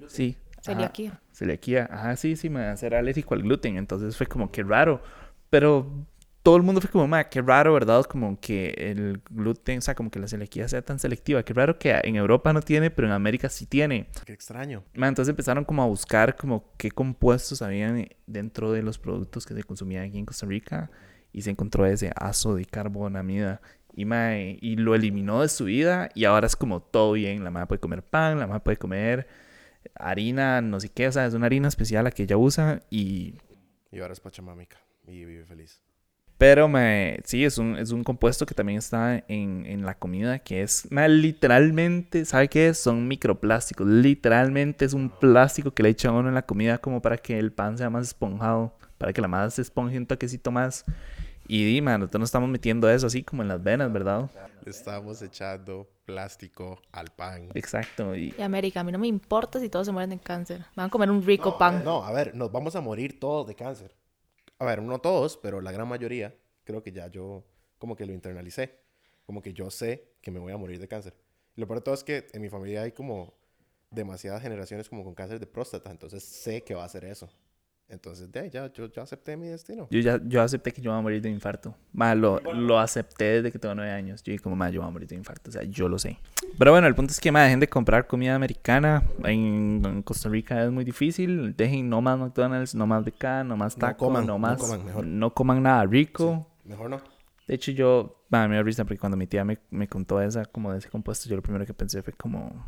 Sí. 0.07 0.35
ajá, 0.51 0.61
Celiaquía. 0.61 1.21
Celiaquía. 1.31 1.87
Ajá, 1.91 2.15
sí, 2.15 2.35
sí, 2.35 2.49
me 2.49 2.61
va 2.61 2.71
a 2.71 2.77
ser 2.77 2.95
alérgico 2.95 3.35
al 3.35 3.43
gluten. 3.43 3.77
Entonces 3.77 4.17
fue 4.17 4.25
como 4.25 4.51
que 4.51 4.63
raro. 4.63 5.03
Pero 5.51 6.07
todo 6.43 6.55
el 6.55 6.63
mundo 6.63 6.81
fue 6.81 6.89
como, 6.89 7.07
ma, 7.07 7.25
qué 7.25 7.41
raro, 7.41 7.73
¿verdad? 7.73 8.05
Como 8.05 8.39
que 8.39 8.73
el 8.77 9.21
gluten, 9.29 9.79
o 9.79 9.81
sea, 9.81 9.95
como 9.95 10.09
que 10.09 10.19
la 10.19 10.27
celiaquía 10.27 10.67
sea 10.67 10.81
tan 10.81 10.97
selectiva. 10.99 11.43
Qué 11.43 11.53
raro 11.53 11.77
que 11.77 11.91
en 12.03 12.15
Europa 12.15 12.53
no 12.53 12.61
tiene, 12.61 12.91
pero 12.91 13.07
en 13.07 13.13
América 13.13 13.49
sí 13.49 13.65
tiene. 13.65 14.07
Qué 14.25 14.33
extraño. 14.33 14.83
Ma, 14.93 15.07
entonces 15.07 15.29
empezaron 15.29 15.65
como 15.65 15.83
a 15.83 15.87
buscar 15.87 16.35
como 16.35 16.73
qué 16.77 16.91
compuestos 16.91 17.61
habían 17.61 18.07
dentro 18.25 18.71
de 18.71 18.81
los 18.81 18.97
productos 18.97 19.45
que 19.45 19.53
se 19.53 19.63
consumían 19.63 20.05
aquí 20.05 20.17
en 20.17 20.25
Costa 20.25 20.45
Rica. 20.45 20.89
Y 21.31 21.43
se 21.43 21.51
encontró 21.51 21.85
ese 21.85 22.11
azo 22.15 22.55
de 22.55 22.65
carbonamida. 22.65 23.61
Y, 23.93 24.05
ma, 24.05 24.37
y 24.37 24.77
lo 24.77 24.95
eliminó 24.95 25.41
de 25.41 25.49
su 25.49 25.65
vida. 25.65 26.09
Y 26.15 26.25
ahora 26.25 26.47
es 26.47 26.55
como 26.55 26.81
todo 26.81 27.11
bien. 27.13 27.43
La 27.43 27.51
madre 27.51 27.67
puede 27.67 27.79
comer 27.79 28.01
pan, 28.01 28.39
la 28.39 28.47
madre 28.47 28.61
puede 28.61 28.77
comer 28.77 29.27
harina, 29.95 30.61
no 30.61 30.79
sé 30.79 30.89
qué. 30.89 31.07
O 31.07 31.11
sea, 31.11 31.25
es 31.25 31.33
una 31.33 31.45
harina 31.45 31.67
especial 31.67 32.05
la 32.05 32.11
que 32.11 32.23
ella 32.23 32.37
usa. 32.37 32.81
Y 32.89 33.35
Y 33.91 33.99
ahora 33.99 34.13
es 34.13 34.19
pachamámica 34.19 34.77
y 35.05 35.25
vive 35.25 35.45
feliz. 35.45 35.81
Pero 36.39 36.69
me, 36.69 37.19
sí, 37.25 37.43
es 37.43 37.57
un, 37.57 37.75
es 37.75 37.91
un 37.91 38.01
compuesto 38.05 38.45
que 38.45 38.55
también 38.55 38.79
está 38.79 39.25
en, 39.27 39.65
en 39.65 39.85
la 39.85 39.95
comida, 39.95 40.39
que 40.39 40.61
es 40.61 40.89
ma, 40.89 41.05
literalmente, 41.09 42.23
¿sabe 42.23 42.47
qué 42.47 42.69
es? 42.69 42.77
Son 42.77 43.09
microplásticos. 43.09 43.85
Literalmente 43.85 44.85
es 44.85 44.93
un 44.93 45.09
plástico 45.09 45.71
que 45.71 45.83
le 45.83 45.89
echan 45.89 46.15
a 46.15 46.19
uno 46.19 46.29
en 46.29 46.35
la 46.35 46.45
comida 46.45 46.77
como 46.77 47.01
para 47.01 47.17
que 47.17 47.37
el 47.37 47.51
pan 47.51 47.77
sea 47.77 47.89
más 47.89 48.07
esponjado, 48.07 48.73
para 48.97 49.11
que 49.11 49.19
la 49.19 49.27
masa 49.27 49.57
se 49.57 49.63
esponje 49.63 49.97
un 49.97 50.05
toquecito 50.05 50.49
más. 50.49 50.85
Y 51.45 51.65
dime, 51.65 51.91
nosotros 51.97 52.21
nos 52.21 52.29
estamos 52.29 52.47
metiendo 52.47 52.89
eso 52.89 53.07
así 53.07 53.21
como 53.21 53.41
en 53.41 53.49
las 53.49 53.61
venas, 53.61 53.91
¿verdad? 53.91 54.29
Le 54.63 54.71
estamos 54.71 55.21
echando 55.21 55.89
plástico 56.05 56.79
al 56.93 57.09
pan. 57.09 57.49
Exacto. 57.53 58.15
Y, 58.15 58.33
Y 58.37 58.41
América, 58.41 58.79
a 58.79 58.83
mí 58.85 58.93
no 58.93 58.99
me 58.99 59.07
importa 59.07 59.59
si 59.59 59.67
todos 59.67 59.87
se 59.87 59.91
mueren 59.91 60.11
de 60.11 60.19
cáncer. 60.19 60.63
Van 60.77 60.85
a 60.85 60.89
comer 60.89 61.11
un 61.11 61.21
rico 61.21 61.57
pan. 61.57 61.83
No, 61.83 62.05
a 62.05 62.13
ver, 62.13 62.33
nos 62.33 62.49
vamos 62.49 62.77
a 62.77 62.81
morir 62.81 63.19
todos 63.19 63.45
de 63.45 63.55
cáncer. 63.55 63.98
A 64.59 64.65
ver, 64.65 64.81
no 64.81 64.99
todos, 64.99 65.37
pero 65.37 65.61
la 65.61 65.71
gran 65.71 65.87
mayoría, 65.87 66.35
creo 66.65 66.83
que 66.83 66.91
ya 66.91 67.07
yo 67.07 67.45
como 67.77 67.95
que 67.95 68.05
lo 68.05 68.13
internalicé. 68.13 68.77
Como 69.25 69.41
que 69.41 69.53
yo 69.53 69.69
sé 69.71 70.13
que 70.21 70.31
me 70.31 70.39
voy 70.39 70.51
a 70.51 70.57
morir 70.57 70.79
de 70.79 70.87
cáncer. 70.87 71.15
Y 71.55 71.61
lo 71.61 71.67
peor 71.67 71.79
de 71.79 71.83
todo 71.83 71.95
es 71.95 72.03
que 72.03 72.27
en 72.33 72.41
mi 72.41 72.49
familia 72.49 72.83
hay 72.83 72.91
como 72.91 73.33
demasiadas 73.91 74.41
generaciones 74.41 74.89
como 74.89 75.03
con 75.03 75.15
cáncer 75.15 75.39
de 75.39 75.47
próstata, 75.47 75.89
entonces 75.89 76.23
sé 76.23 76.63
que 76.63 76.75
va 76.75 76.83
a 76.83 76.89
ser 76.89 77.05
eso. 77.05 77.29
Entonces, 77.87 78.31
de 78.31 78.39
ahí, 78.39 78.49
ya, 78.51 78.71
yo 78.71 78.87
ya 78.91 79.01
acepté 79.01 79.35
mi 79.35 79.47
destino. 79.47 79.87
yo 79.89 79.99
ya 79.99 80.21
yo 80.23 80.43
acepté 80.43 80.71
que 80.71 80.79
yo 80.79 80.91
voy 80.91 80.99
a 80.99 81.01
morir 81.01 81.21
de 81.23 81.29
infarto. 81.29 81.75
Ma, 81.91 82.13
lo, 82.13 82.39
lo 82.39 82.77
acepté 82.77 83.41
desde 83.41 83.51
que 83.51 83.57
tengo 83.57 83.73
nueve 83.73 83.91
años. 83.91 84.21
Yo 84.21 84.31
dije 84.31 84.43
como, 84.43 84.55
ma, 84.55 84.69
yo 84.69 84.81
voy 84.81 84.89
a 84.89 84.91
morir 84.91 85.07
de 85.07 85.15
infarto. 85.15 85.49
O 85.49 85.53
sea, 85.53 85.63
yo 85.63 85.89
lo 85.89 85.97
sé. 85.97 86.19
Pero 86.57 86.71
bueno, 86.71 86.87
el 86.87 86.95
punto 86.95 87.11
es 87.11 87.19
que, 87.19 87.31
ma, 87.31 87.43
dejen 87.43 87.59
de 87.61 87.69
comprar 87.69 88.05
comida 88.07 88.35
americana. 88.35 89.03
En, 89.23 89.81
en 89.85 90.01
Costa 90.03 90.27
Rica 90.29 90.63
es 90.63 90.71
muy 90.71 90.83
difícil. 90.83 91.55
Dejen 91.55 91.89
no 91.89 92.01
más 92.01 92.17
McDonald's, 92.19 92.75
no 92.75 92.85
más 92.85 93.05
BK, 93.05 93.43
no 93.45 93.55
más 93.55 93.77
No 93.77 93.81
taco, 93.81 94.05
coman, 94.07 94.25
no 94.25 94.33
no 94.33 94.39
más... 94.39 94.59
coman, 94.59 94.85
mejor. 94.85 95.05
no 95.05 95.33
coman 95.33 95.63
nada 95.63 95.85
rico. 95.85 96.47
Mejor 96.65 96.89
no. 96.89 97.01
De 97.47 97.55
hecho, 97.55 97.71
yo... 97.71 98.15
Ma, 98.29 98.47
me 98.47 98.57
da 98.57 98.63
risa 98.63 98.83
porque 98.83 98.99
cuando 98.99 99.17
mi 99.17 99.25
tía 99.25 99.43
me, 99.43 99.57
me 99.71 99.87
contó 99.87 100.21
esa, 100.21 100.45
como 100.45 100.71
de 100.71 100.79
ese 100.79 100.89
compuesto, 100.89 101.27
yo 101.29 101.35
lo 101.35 101.41
primero 101.41 101.65
que 101.65 101.73
pensé 101.73 102.03
fue 102.03 102.13
como... 102.13 102.65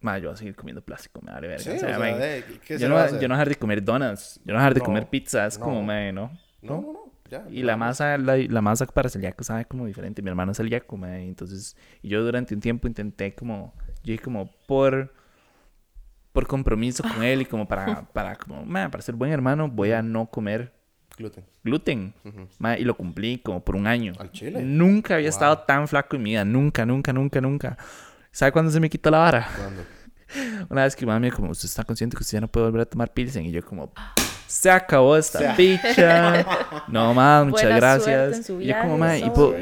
Ma, 0.00 0.18
yo 0.18 0.28
voy 0.28 0.34
a 0.34 0.36
seguir 0.36 0.56
comiendo 0.56 0.82
plástico, 0.82 1.20
me 1.22 1.30
vale 1.32 1.46
verga. 1.46 1.62
Sí, 1.62 1.70
o 1.70 1.78
sea, 1.78 1.88
sea, 1.90 1.98
man, 1.98 2.18
de- 2.18 2.44
¿qué 2.66 2.74
se 2.74 2.82
yo, 2.82 2.88
no, 2.88 2.94
va 2.96 3.04
a 3.04 3.06
yo 3.08 3.12
no 3.14 3.18
voy 3.18 3.24
a 3.26 3.36
dejar 3.38 3.48
de 3.50 3.54
comer 3.56 3.84
donuts. 3.84 4.40
Yo 4.44 4.52
no 4.52 4.54
voy 4.54 4.56
a 4.56 4.58
dejar 4.60 4.74
de 4.74 4.80
No, 4.80 4.86
comer 4.86 5.08
pizza. 5.08 5.46
Es 5.46 5.58
como, 5.58 5.76
no. 5.76 5.82
ma, 5.82 6.12
¿no? 6.12 6.30
No, 6.62 6.80
no, 6.80 6.92
no. 6.92 7.09
Ya, 7.30 7.46
Y 7.48 7.62
la 7.62 7.76
masa, 7.76 8.18
la, 8.18 8.36
la 8.36 8.60
masa 8.60 8.86
para 8.86 9.08
celíaco 9.08 9.44
sabe 9.44 9.64
como 9.64 9.86
diferente. 9.86 10.20
Mi 10.22 10.28
hermano 10.30 10.50
es 10.52 10.56
celíaco, 10.58 10.96
mae, 10.96 11.24
entonces, 11.26 11.76
y 12.02 12.08
yo 12.08 12.22
durante 12.24 12.54
un 12.54 12.60
tiempo 12.60 12.88
intenté 12.88 13.34
como, 13.34 13.72
yo 14.02 14.12
dije 14.12 14.24
como 14.24 14.50
por, 14.66 15.12
por 16.32 16.46
compromiso 16.46 17.02
con 17.02 17.22
él 17.22 17.42
y 17.42 17.44
como 17.44 17.66
para, 17.68 18.02
para, 18.12 18.36
como, 18.36 18.64
mae, 18.64 18.88
para 18.88 19.02
ser 19.02 19.14
buen 19.14 19.32
hermano, 19.32 19.68
voy 19.68 19.92
a 19.92 20.02
no 20.02 20.26
comer 20.26 20.72
Gluten. 21.16 21.44
gluten. 21.62 22.14
Mae, 22.58 22.80
y 22.80 22.84
lo 22.84 22.96
cumplí 22.96 23.38
como 23.38 23.62
por 23.62 23.76
un 23.76 23.86
año. 23.86 24.14
¿Al 24.18 24.32
chile? 24.32 24.62
Nunca 24.62 25.14
había 25.16 25.26
Wow. 25.28 25.34
estado 25.34 25.58
tan 25.58 25.86
flaco 25.86 26.16
en 26.16 26.22
mi 26.22 26.30
vida, 26.30 26.44
nunca, 26.44 26.86
nunca, 26.86 27.12
nunca, 27.12 27.40
nunca. 27.40 27.76
¿Sabe 28.32 28.52
cuándo 28.52 28.70
se 28.70 28.80
me 28.80 28.88
quitó 28.88 29.10
la 29.10 29.18
vara? 29.18 29.48
¿Cuándo? 29.56 29.82
Una 30.70 30.84
vez 30.84 30.94
que 30.96 31.04
mi 31.04 31.08
mamá 31.08 31.20
me 31.20 31.26
dijo 31.26 31.38
como, 31.38 31.50
¿usted 31.50 31.66
está 31.66 31.84
consciente 31.84 32.16
que 32.16 32.22
usted 32.22 32.36
ya 32.38 32.40
no 32.40 32.48
puede 32.48 32.66
volver 32.66 32.82
a 32.82 32.86
tomar 32.86 33.12
pilsen? 33.12 33.44
Y 33.44 33.50
yo 33.52 33.62
como, 33.64 33.92
se 34.50 34.70
acabó 34.70 35.16
esta 35.16 35.38
Se- 35.38 35.56
picha. 35.56 36.44
No 36.88 37.14
más, 37.14 37.46
muchas 37.46 37.62
Buena 37.62 37.76
gracias. 37.76 38.36
en 38.38 38.44
su 38.44 38.60
Y 38.60 38.66
yo 38.66 38.74
como, 38.80 38.96
viaje, 38.96 39.20
ma, 39.22 39.26
¿y 39.26 39.30
puedo, 39.30 39.54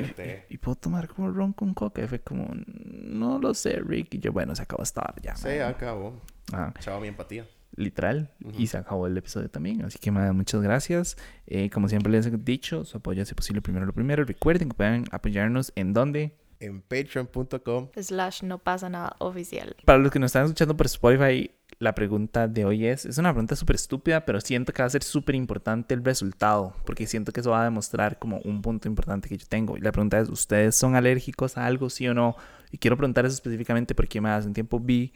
y 0.48 0.56
puedo 0.58 0.76
tomar 0.76 1.08
como 1.08 1.30
ron 1.30 1.52
con 1.52 1.74
coca? 1.74 2.02
Y 2.02 2.06
fue 2.08 2.20
como, 2.20 2.48
no 2.54 3.38
lo 3.38 3.52
sé, 3.54 3.80
Rick. 3.84 4.14
Y 4.14 4.18
yo, 4.20 4.32
bueno, 4.32 4.54
se 4.56 4.62
acabó 4.62 4.82
esta 4.82 5.02
hora 5.02 5.14
ya. 5.22 5.36
Se 5.36 5.62
acabó. 5.62 6.14
Ajá, 6.52 6.72
Chao, 6.80 7.00
mi 7.00 7.08
empatía. 7.08 7.44
literal. 7.76 8.30
Y 8.56 8.66
se 8.68 8.78
acabó 8.78 9.06
el 9.06 9.16
episodio 9.16 9.50
también. 9.50 9.84
Así 9.84 9.98
que, 9.98 10.10
ma, 10.10 10.32
muchas 10.32 10.62
gracias. 10.62 11.16
Eh, 11.46 11.68
como 11.70 11.88
siempre 11.88 12.10
les 12.10 12.26
he 12.26 12.30
dicho, 12.30 12.84
su 12.84 12.96
apoyo 12.96 13.24
si 13.26 13.34
posible 13.34 13.60
primero 13.60 13.84
lo 13.86 13.92
primero. 13.92 14.24
Recuerden 14.24 14.70
que 14.70 14.74
pueden 14.74 15.04
apoyarnos 15.12 15.72
en 15.76 15.92
donde. 15.92 16.34
En 16.60 16.80
patreon.com. 16.80 17.88
Slash 17.96 18.42
no 18.42 18.58
pasa 18.58 18.88
nada 18.88 19.14
oficial. 19.18 19.76
Para 19.84 19.98
los 20.00 20.10
que 20.10 20.18
nos 20.18 20.30
están 20.30 20.44
escuchando 20.46 20.76
por 20.76 20.86
Spotify, 20.86 21.52
la 21.78 21.94
pregunta 21.94 22.48
de 22.48 22.64
hoy 22.64 22.86
es, 22.86 23.04
es 23.06 23.18
una 23.18 23.32
pregunta 23.32 23.54
súper 23.54 23.76
estúpida, 23.76 24.24
pero 24.24 24.40
siento 24.40 24.72
que 24.72 24.82
va 24.82 24.86
a 24.86 24.90
ser 24.90 25.04
súper 25.04 25.36
importante 25.36 25.94
el 25.94 26.04
resultado, 26.04 26.74
porque 26.84 27.06
siento 27.06 27.32
que 27.32 27.40
eso 27.40 27.50
va 27.50 27.62
a 27.62 27.64
demostrar 27.64 28.18
como 28.18 28.38
un 28.38 28.62
punto 28.62 28.88
importante 28.88 29.28
que 29.28 29.38
yo 29.38 29.46
tengo. 29.48 29.76
Y 29.76 29.80
la 29.80 29.92
pregunta 29.92 30.18
es, 30.18 30.28
¿ustedes 30.28 30.74
son 30.74 30.96
alérgicos 30.96 31.56
a 31.56 31.66
algo, 31.66 31.88
sí 31.88 32.08
o 32.08 32.14
no? 32.14 32.36
Y 32.72 32.78
quiero 32.78 32.96
preguntar 32.96 33.26
eso 33.26 33.34
específicamente 33.34 33.94
porque 33.94 34.20
más 34.20 34.40
hace 34.40 34.48
un 34.48 34.54
tiempo 34.54 34.80
vi 34.80 35.12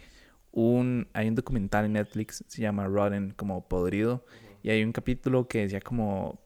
un, 0.53 1.09
hay 1.15 1.29
un 1.29 1.35
documental 1.35 1.87
en 1.87 1.95
Netflix, 1.95 2.45
se 2.47 2.63
llama 2.63 2.87
Rotten, 2.87 3.33
como 3.37 3.67
podrido, 3.69 4.25
y 4.63 4.71
hay 4.71 4.85
un 4.85 4.93
capítulo 4.93 5.49
que 5.49 5.63
decía 5.63 5.81
como 5.81 6.41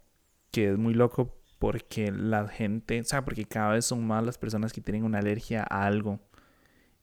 que 0.50 0.70
es 0.70 0.78
muy 0.78 0.94
loco 0.94 1.37
porque 1.58 2.11
la 2.12 2.49
gente, 2.49 3.00
o 3.00 3.04
sea, 3.04 3.25
porque 3.25 3.44
cada 3.44 3.73
vez 3.73 3.85
son 3.85 4.06
más 4.06 4.25
las 4.25 4.38
personas 4.38 4.73
que 4.73 4.80
tienen 4.80 5.04
una 5.04 5.18
alergia 5.18 5.66
a 5.68 5.87
algo 5.87 6.20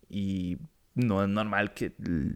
y 0.10 0.58
no 0.96 1.24
es 1.24 1.30
normal 1.30 1.74
que, 1.74 1.94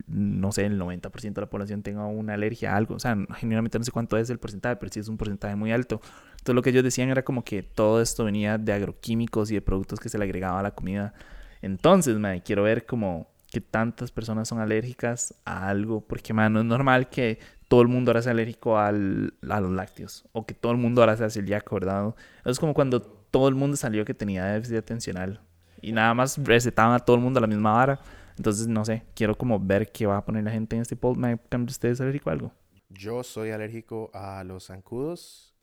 no 0.07 0.51
sé, 0.51 0.65
el 0.65 0.79
90% 0.79 1.33
de 1.33 1.41
la 1.41 1.49
población 1.49 1.83
tenga 1.83 2.05
una 2.05 2.33
alergia 2.33 2.73
a 2.73 2.77
algo. 2.77 2.95
O 2.95 2.99
sea, 2.99 3.15
generalmente 3.35 3.77
no 3.77 3.85
sé 3.85 3.91
cuánto 3.91 4.17
es 4.17 4.29
el 4.29 4.39
porcentaje, 4.39 4.75
pero 4.77 4.91
sí 4.91 4.99
es 4.99 5.07
un 5.07 5.17
porcentaje 5.17 5.55
muy 5.55 5.71
alto. 5.71 6.01
Entonces 6.31 6.55
lo 6.55 6.61
que 6.61 6.71
ellos 6.71 6.83
decían 6.83 7.09
era 7.09 7.23
como 7.23 7.43
que 7.43 7.61
todo 7.61 8.01
esto 8.01 8.25
venía 8.25 8.57
de 8.57 8.73
agroquímicos 8.73 9.51
y 9.51 9.55
de 9.55 9.61
productos 9.61 9.99
que 9.99 10.09
se 10.09 10.17
le 10.17 10.23
agregaba 10.23 10.59
a 10.59 10.63
la 10.63 10.71
comida. 10.71 11.13
Entonces, 11.61 12.17
man, 12.17 12.41
quiero 12.43 12.63
ver 12.63 12.85
como 12.85 13.29
que 13.51 13.61
tantas 13.61 14.11
personas 14.11 14.47
son 14.47 14.59
alérgicas 14.59 15.35
a 15.45 15.69
algo, 15.69 16.01
porque, 16.01 16.33
man, 16.33 16.53
no 16.53 16.59
es 16.59 16.65
normal 16.65 17.09
que 17.09 17.39
todo 17.67 17.81
el 17.81 17.87
mundo 17.87 18.11
ahora 18.11 18.21
sea 18.21 18.31
alérgico 18.31 18.77
al, 18.77 19.33
a 19.49 19.59
los 19.59 19.71
lácteos 19.71 20.25
o 20.31 20.45
que 20.45 20.53
todo 20.53 20.71
el 20.71 20.77
mundo 20.77 21.01
ahora 21.01 21.17
sea 21.17 21.29
celíaco, 21.29 21.75
¿verdad? 21.75 22.15
Es 22.45 22.59
como 22.59 22.73
cuando 22.73 23.01
todo 23.01 23.47
el 23.49 23.55
mundo 23.55 23.77
salió 23.77 24.05
que 24.05 24.13
tenía 24.13 24.45
déficit 24.45 24.77
atencional 24.77 25.41
y 25.81 25.91
nada 25.91 26.13
más 26.13 26.37
recetaban 26.43 26.93
a 26.93 26.99
todo 26.99 27.15
el 27.17 27.21
mundo 27.21 27.39
la 27.39 27.47
misma 27.47 27.73
vara. 27.73 27.99
Entonces, 28.37 28.67
no 28.67 28.85
sé, 28.85 29.03
quiero 29.15 29.37
como 29.37 29.59
ver 29.59 29.91
qué 29.91 30.05
va 30.05 30.17
a 30.17 30.25
poner 30.25 30.43
la 30.43 30.51
gente 30.51 30.75
en 30.75 30.81
este 30.83 30.95
poll. 30.95 31.17
¿Me 31.17 31.37
cambia 31.49 31.71
ustedes 31.71 31.99
alérgico 32.01 32.29
a 32.29 32.33
algo? 32.33 32.51
Yo 32.89 33.23
soy 33.23 33.51
alérgico 33.51 34.09
a 34.13 34.43
los 34.43 34.67
zancudos 34.67 35.55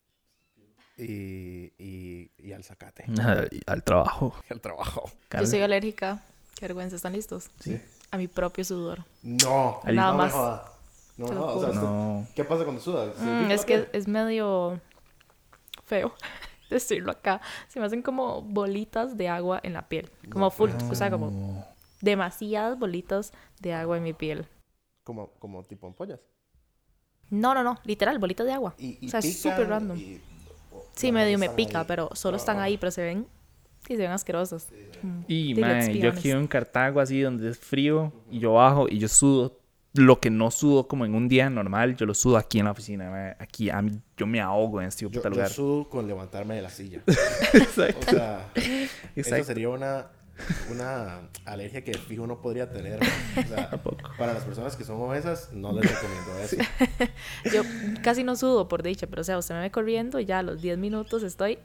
y, 0.97 1.73
y, 1.79 2.31
y 2.39 2.53
al 2.53 2.65
zacate. 2.65 3.05
al 3.67 3.83
trabajo. 3.83 4.35
Y 4.49 4.53
al 4.53 4.61
trabajo. 4.61 5.11
Yo 5.39 5.47
soy 5.47 5.61
alérgica. 5.61 6.23
Qué 6.55 6.67
vergüenza, 6.67 6.97
¿están 6.97 7.13
listos? 7.15 7.51
Sí. 7.61 7.81
A 8.11 8.17
mi 8.17 8.29
propio 8.29 8.65
sudor. 8.65 9.05
No, 9.23 9.81
Nada 9.85 10.13
no 10.13 10.19
me 10.19 10.25
más. 10.25 10.33
joda. 10.33 10.73
No 11.17 11.27
joda. 11.27 11.41
O 11.43 11.61
sea, 11.73 11.81
No. 11.81 12.27
¿Qué 12.35 12.45
pasa 12.45 12.65
cuando 12.65 12.81
sudas? 12.81 13.17
¿Se 13.17 13.25
Mm, 13.25 13.51
es 13.51 13.65
que 13.65 13.89
es 13.93 14.07
medio 14.07 14.81
feo 15.85 16.15
decirlo 16.71 17.11
acá. 17.13 17.41
Se 17.69 17.81
me 17.81 17.87
hacen 17.87 18.03
como 18.03 18.43
bolitas 18.43 19.17
de 19.17 19.29
agua 19.29 19.61
en 19.63 19.73
la 19.73 19.89
piel. 19.89 20.11
Como 20.31 20.51
full, 20.51 20.71
o 20.91 20.95
sea, 20.95 21.11
como 21.11 21.67
demasiadas 22.05 22.79
bolitas 22.79 23.33
de 23.61 23.73
agua 23.75 23.97
en 23.97 24.03
mi 24.03 24.13
piel. 24.13 24.47
Como, 25.03 25.31
como 25.39 25.63
tipo 25.65 25.87
ampollas. 25.87 26.21
No, 27.31 27.55
no, 27.55 27.63
no, 27.65 27.79
literal, 27.85 28.19
bolitas 28.19 28.47
de 28.47 28.53
agua. 28.53 28.75
Y, 28.79 28.99
y 29.01 29.07
o 29.07 29.11
sea, 29.11 29.21
es 29.21 29.41
súper 29.41 29.69
random. 29.69 29.97
y- 29.99 30.21
Sí, 30.95 31.11
medio 31.11 31.39
me 31.39 31.49
pica, 31.51 31.81
ahí. 31.81 31.85
pero 31.89 32.11
solo 32.15 32.37
están 32.37 32.61
ahí, 32.61 32.77
pero 32.79 32.91
se 32.93 33.03
ven, 33.03 33.27
sí, 33.87 33.97
se 33.97 34.03
ven 34.03 34.11
asquerosos. 34.13 34.69
Mm. 35.03 35.21
Y, 35.27 35.55
mae, 35.55 35.99
yo 35.99 36.11
aquí 36.11 36.31
en 36.31 36.47
Cartago, 36.47 37.01
así 37.01 37.21
donde 37.21 37.51
es 37.51 37.59
frío, 37.59 38.13
y 38.31 38.39
yo 38.41 38.53
bajo 38.55 38.89
y 38.89 38.99
yo 38.99 39.09
sudo. 39.09 39.59
Lo 39.97 40.19
que 40.21 40.29
no 40.29 40.51
sudo 40.51 40.89
como 40.89 41.05
en 41.05 41.15
un 41.15 41.29
día 41.29 41.49
normal, 41.51 41.95
yo 41.97 42.05
lo 42.05 42.15
sudo 42.15 42.37
aquí 42.37 42.59
en 42.59 42.65
la 42.65 42.73
oficina. 42.73 43.11
mae. 43.11 43.37
Aquí, 43.39 43.71
a 43.71 43.81
mí, 43.81 43.93
yo 44.17 44.27
me 44.27 44.41
ahogo 44.41 44.81
en 44.81 44.89
este 44.89 45.03
Yo, 45.05 45.11
puta 45.11 45.29
yo 45.29 45.31
lugar. 45.31 45.51
sudo 45.51 45.89
con 45.89 46.07
levantarme 46.09 46.57
de 46.57 46.63
la 46.63 46.71
silla. 46.71 47.01
Exacto. 47.53 48.07
O 48.09 48.11
sea, 48.11 48.51
eso 49.15 49.45
sería 49.45 49.69
una 49.69 50.09
una 50.71 51.29
alergia 51.45 51.85
que 51.85 51.95
fijo 51.97 52.27
no 52.27 52.41
podría 52.41 52.71
tener. 52.71 52.99
O 53.37 53.43
sea, 53.49 53.71
para 54.19 54.35
las 54.35 54.45
personas 54.45 54.77
que 54.77 54.85
son 54.85 55.01
obesas, 55.01 55.51
no 55.53 55.73
les 55.73 55.91
recomiendo 55.91 56.39
eso. 56.43 56.57
Yo 57.53 57.63
casi 58.03 58.25
no 58.25 58.37
sudo, 58.37 58.69
por 58.69 58.83
dicha, 58.83 59.07
pero 59.07 59.21
o 59.23 59.25
sea, 59.25 59.39
usted 59.39 59.55
me 59.55 59.61
ve 59.63 59.71
corriendo 59.71 60.19
y 60.21 60.25
ya 60.25 60.41
a 60.41 60.43
los 60.43 60.61
10 60.63 60.79
minutos 60.79 61.23
estoy 61.23 61.59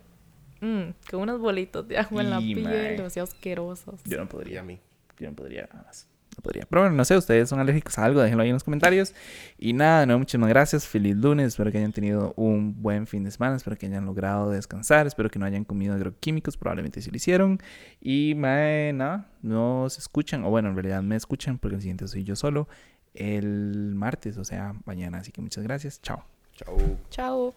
mm, 0.62 0.90
con 1.10 1.22
unos 1.22 1.40
bolitos 1.40 1.88
de 1.88 1.98
agua 1.98 2.22
en 2.22 2.30
la 2.30 2.42
Y, 2.42 2.56
piel, 2.56 2.98
demasiado 2.98 3.28
asquerosos. 3.28 4.02
Yo 4.06 4.18
no 4.18 4.24
Y 4.24 4.28
podría. 4.28 4.60
a 4.60 4.64
mí. 4.64 4.80
Yo 5.18 5.30
no 5.30 5.36
podría 5.36 5.68
nada 5.72 5.84
más. 5.86 6.08
No 6.40 6.42
podría. 6.42 6.66
Pero 6.70 6.84
bueno, 6.84 6.96
no 6.96 7.04
sé, 7.04 7.18
ustedes 7.18 7.50
son 7.50 7.60
alérgicos 7.60 8.00
a 8.00 8.06
algo, 8.06 8.22
déjenlo 8.22 8.44
ahí 8.44 8.50
en 8.50 8.54
los 8.54 8.64
comentarios. 8.64 9.14
Y 9.58 9.74
nada, 9.74 10.06
no, 10.06 10.18
muchísimas 10.18 10.48
gracias. 10.48 10.88
Feliz 10.88 11.18
lunes. 11.18 11.48
Espero 11.48 11.70
que 11.70 11.80
hayan 11.80 11.92
tenido 11.92 12.34
un 12.38 12.82
buen 12.82 13.08
fin 13.08 13.26
de 13.26 13.32
semana. 13.32 13.58
Espero 13.58 13.76
que 13.76 13.88
hayan 13.88 14.06
logrado 14.06 14.50
descansar. 14.50 15.06
Espero 15.06 15.30
que 15.30 15.38
no 15.38 15.46
hayan 15.46 15.66
comido 15.66 15.96
agroquímicos. 15.96 16.56
Probablemente 16.56 17.02
sí 17.02 17.12
lo 17.12 17.18
hicieron. 17.18 17.60
Y 18.00 18.36
mae, 18.36 18.94
nada, 18.94 19.30
nos 19.42 19.98
escuchan. 19.98 20.46
O 20.46 20.50
bueno, 20.50 20.70
en 20.70 20.76
realidad 20.76 21.04
me 21.04 21.18
escuchan 21.18 21.58
porque 21.58 21.76
el 21.76 21.82
siguiente 21.82 22.08
soy 22.08 22.24
yo 22.24 22.38
solo. 22.38 22.70
El 23.14 23.96
martes, 23.96 24.38
o 24.38 24.46
sea, 24.46 24.76
mañana. 24.86 25.18
Así 25.18 25.34
que 25.34 25.42
muchas 25.42 25.66
gracias. 25.66 26.02
Chao. 26.02 26.24
Chao. 26.56 26.78
Chao. 27.10 27.54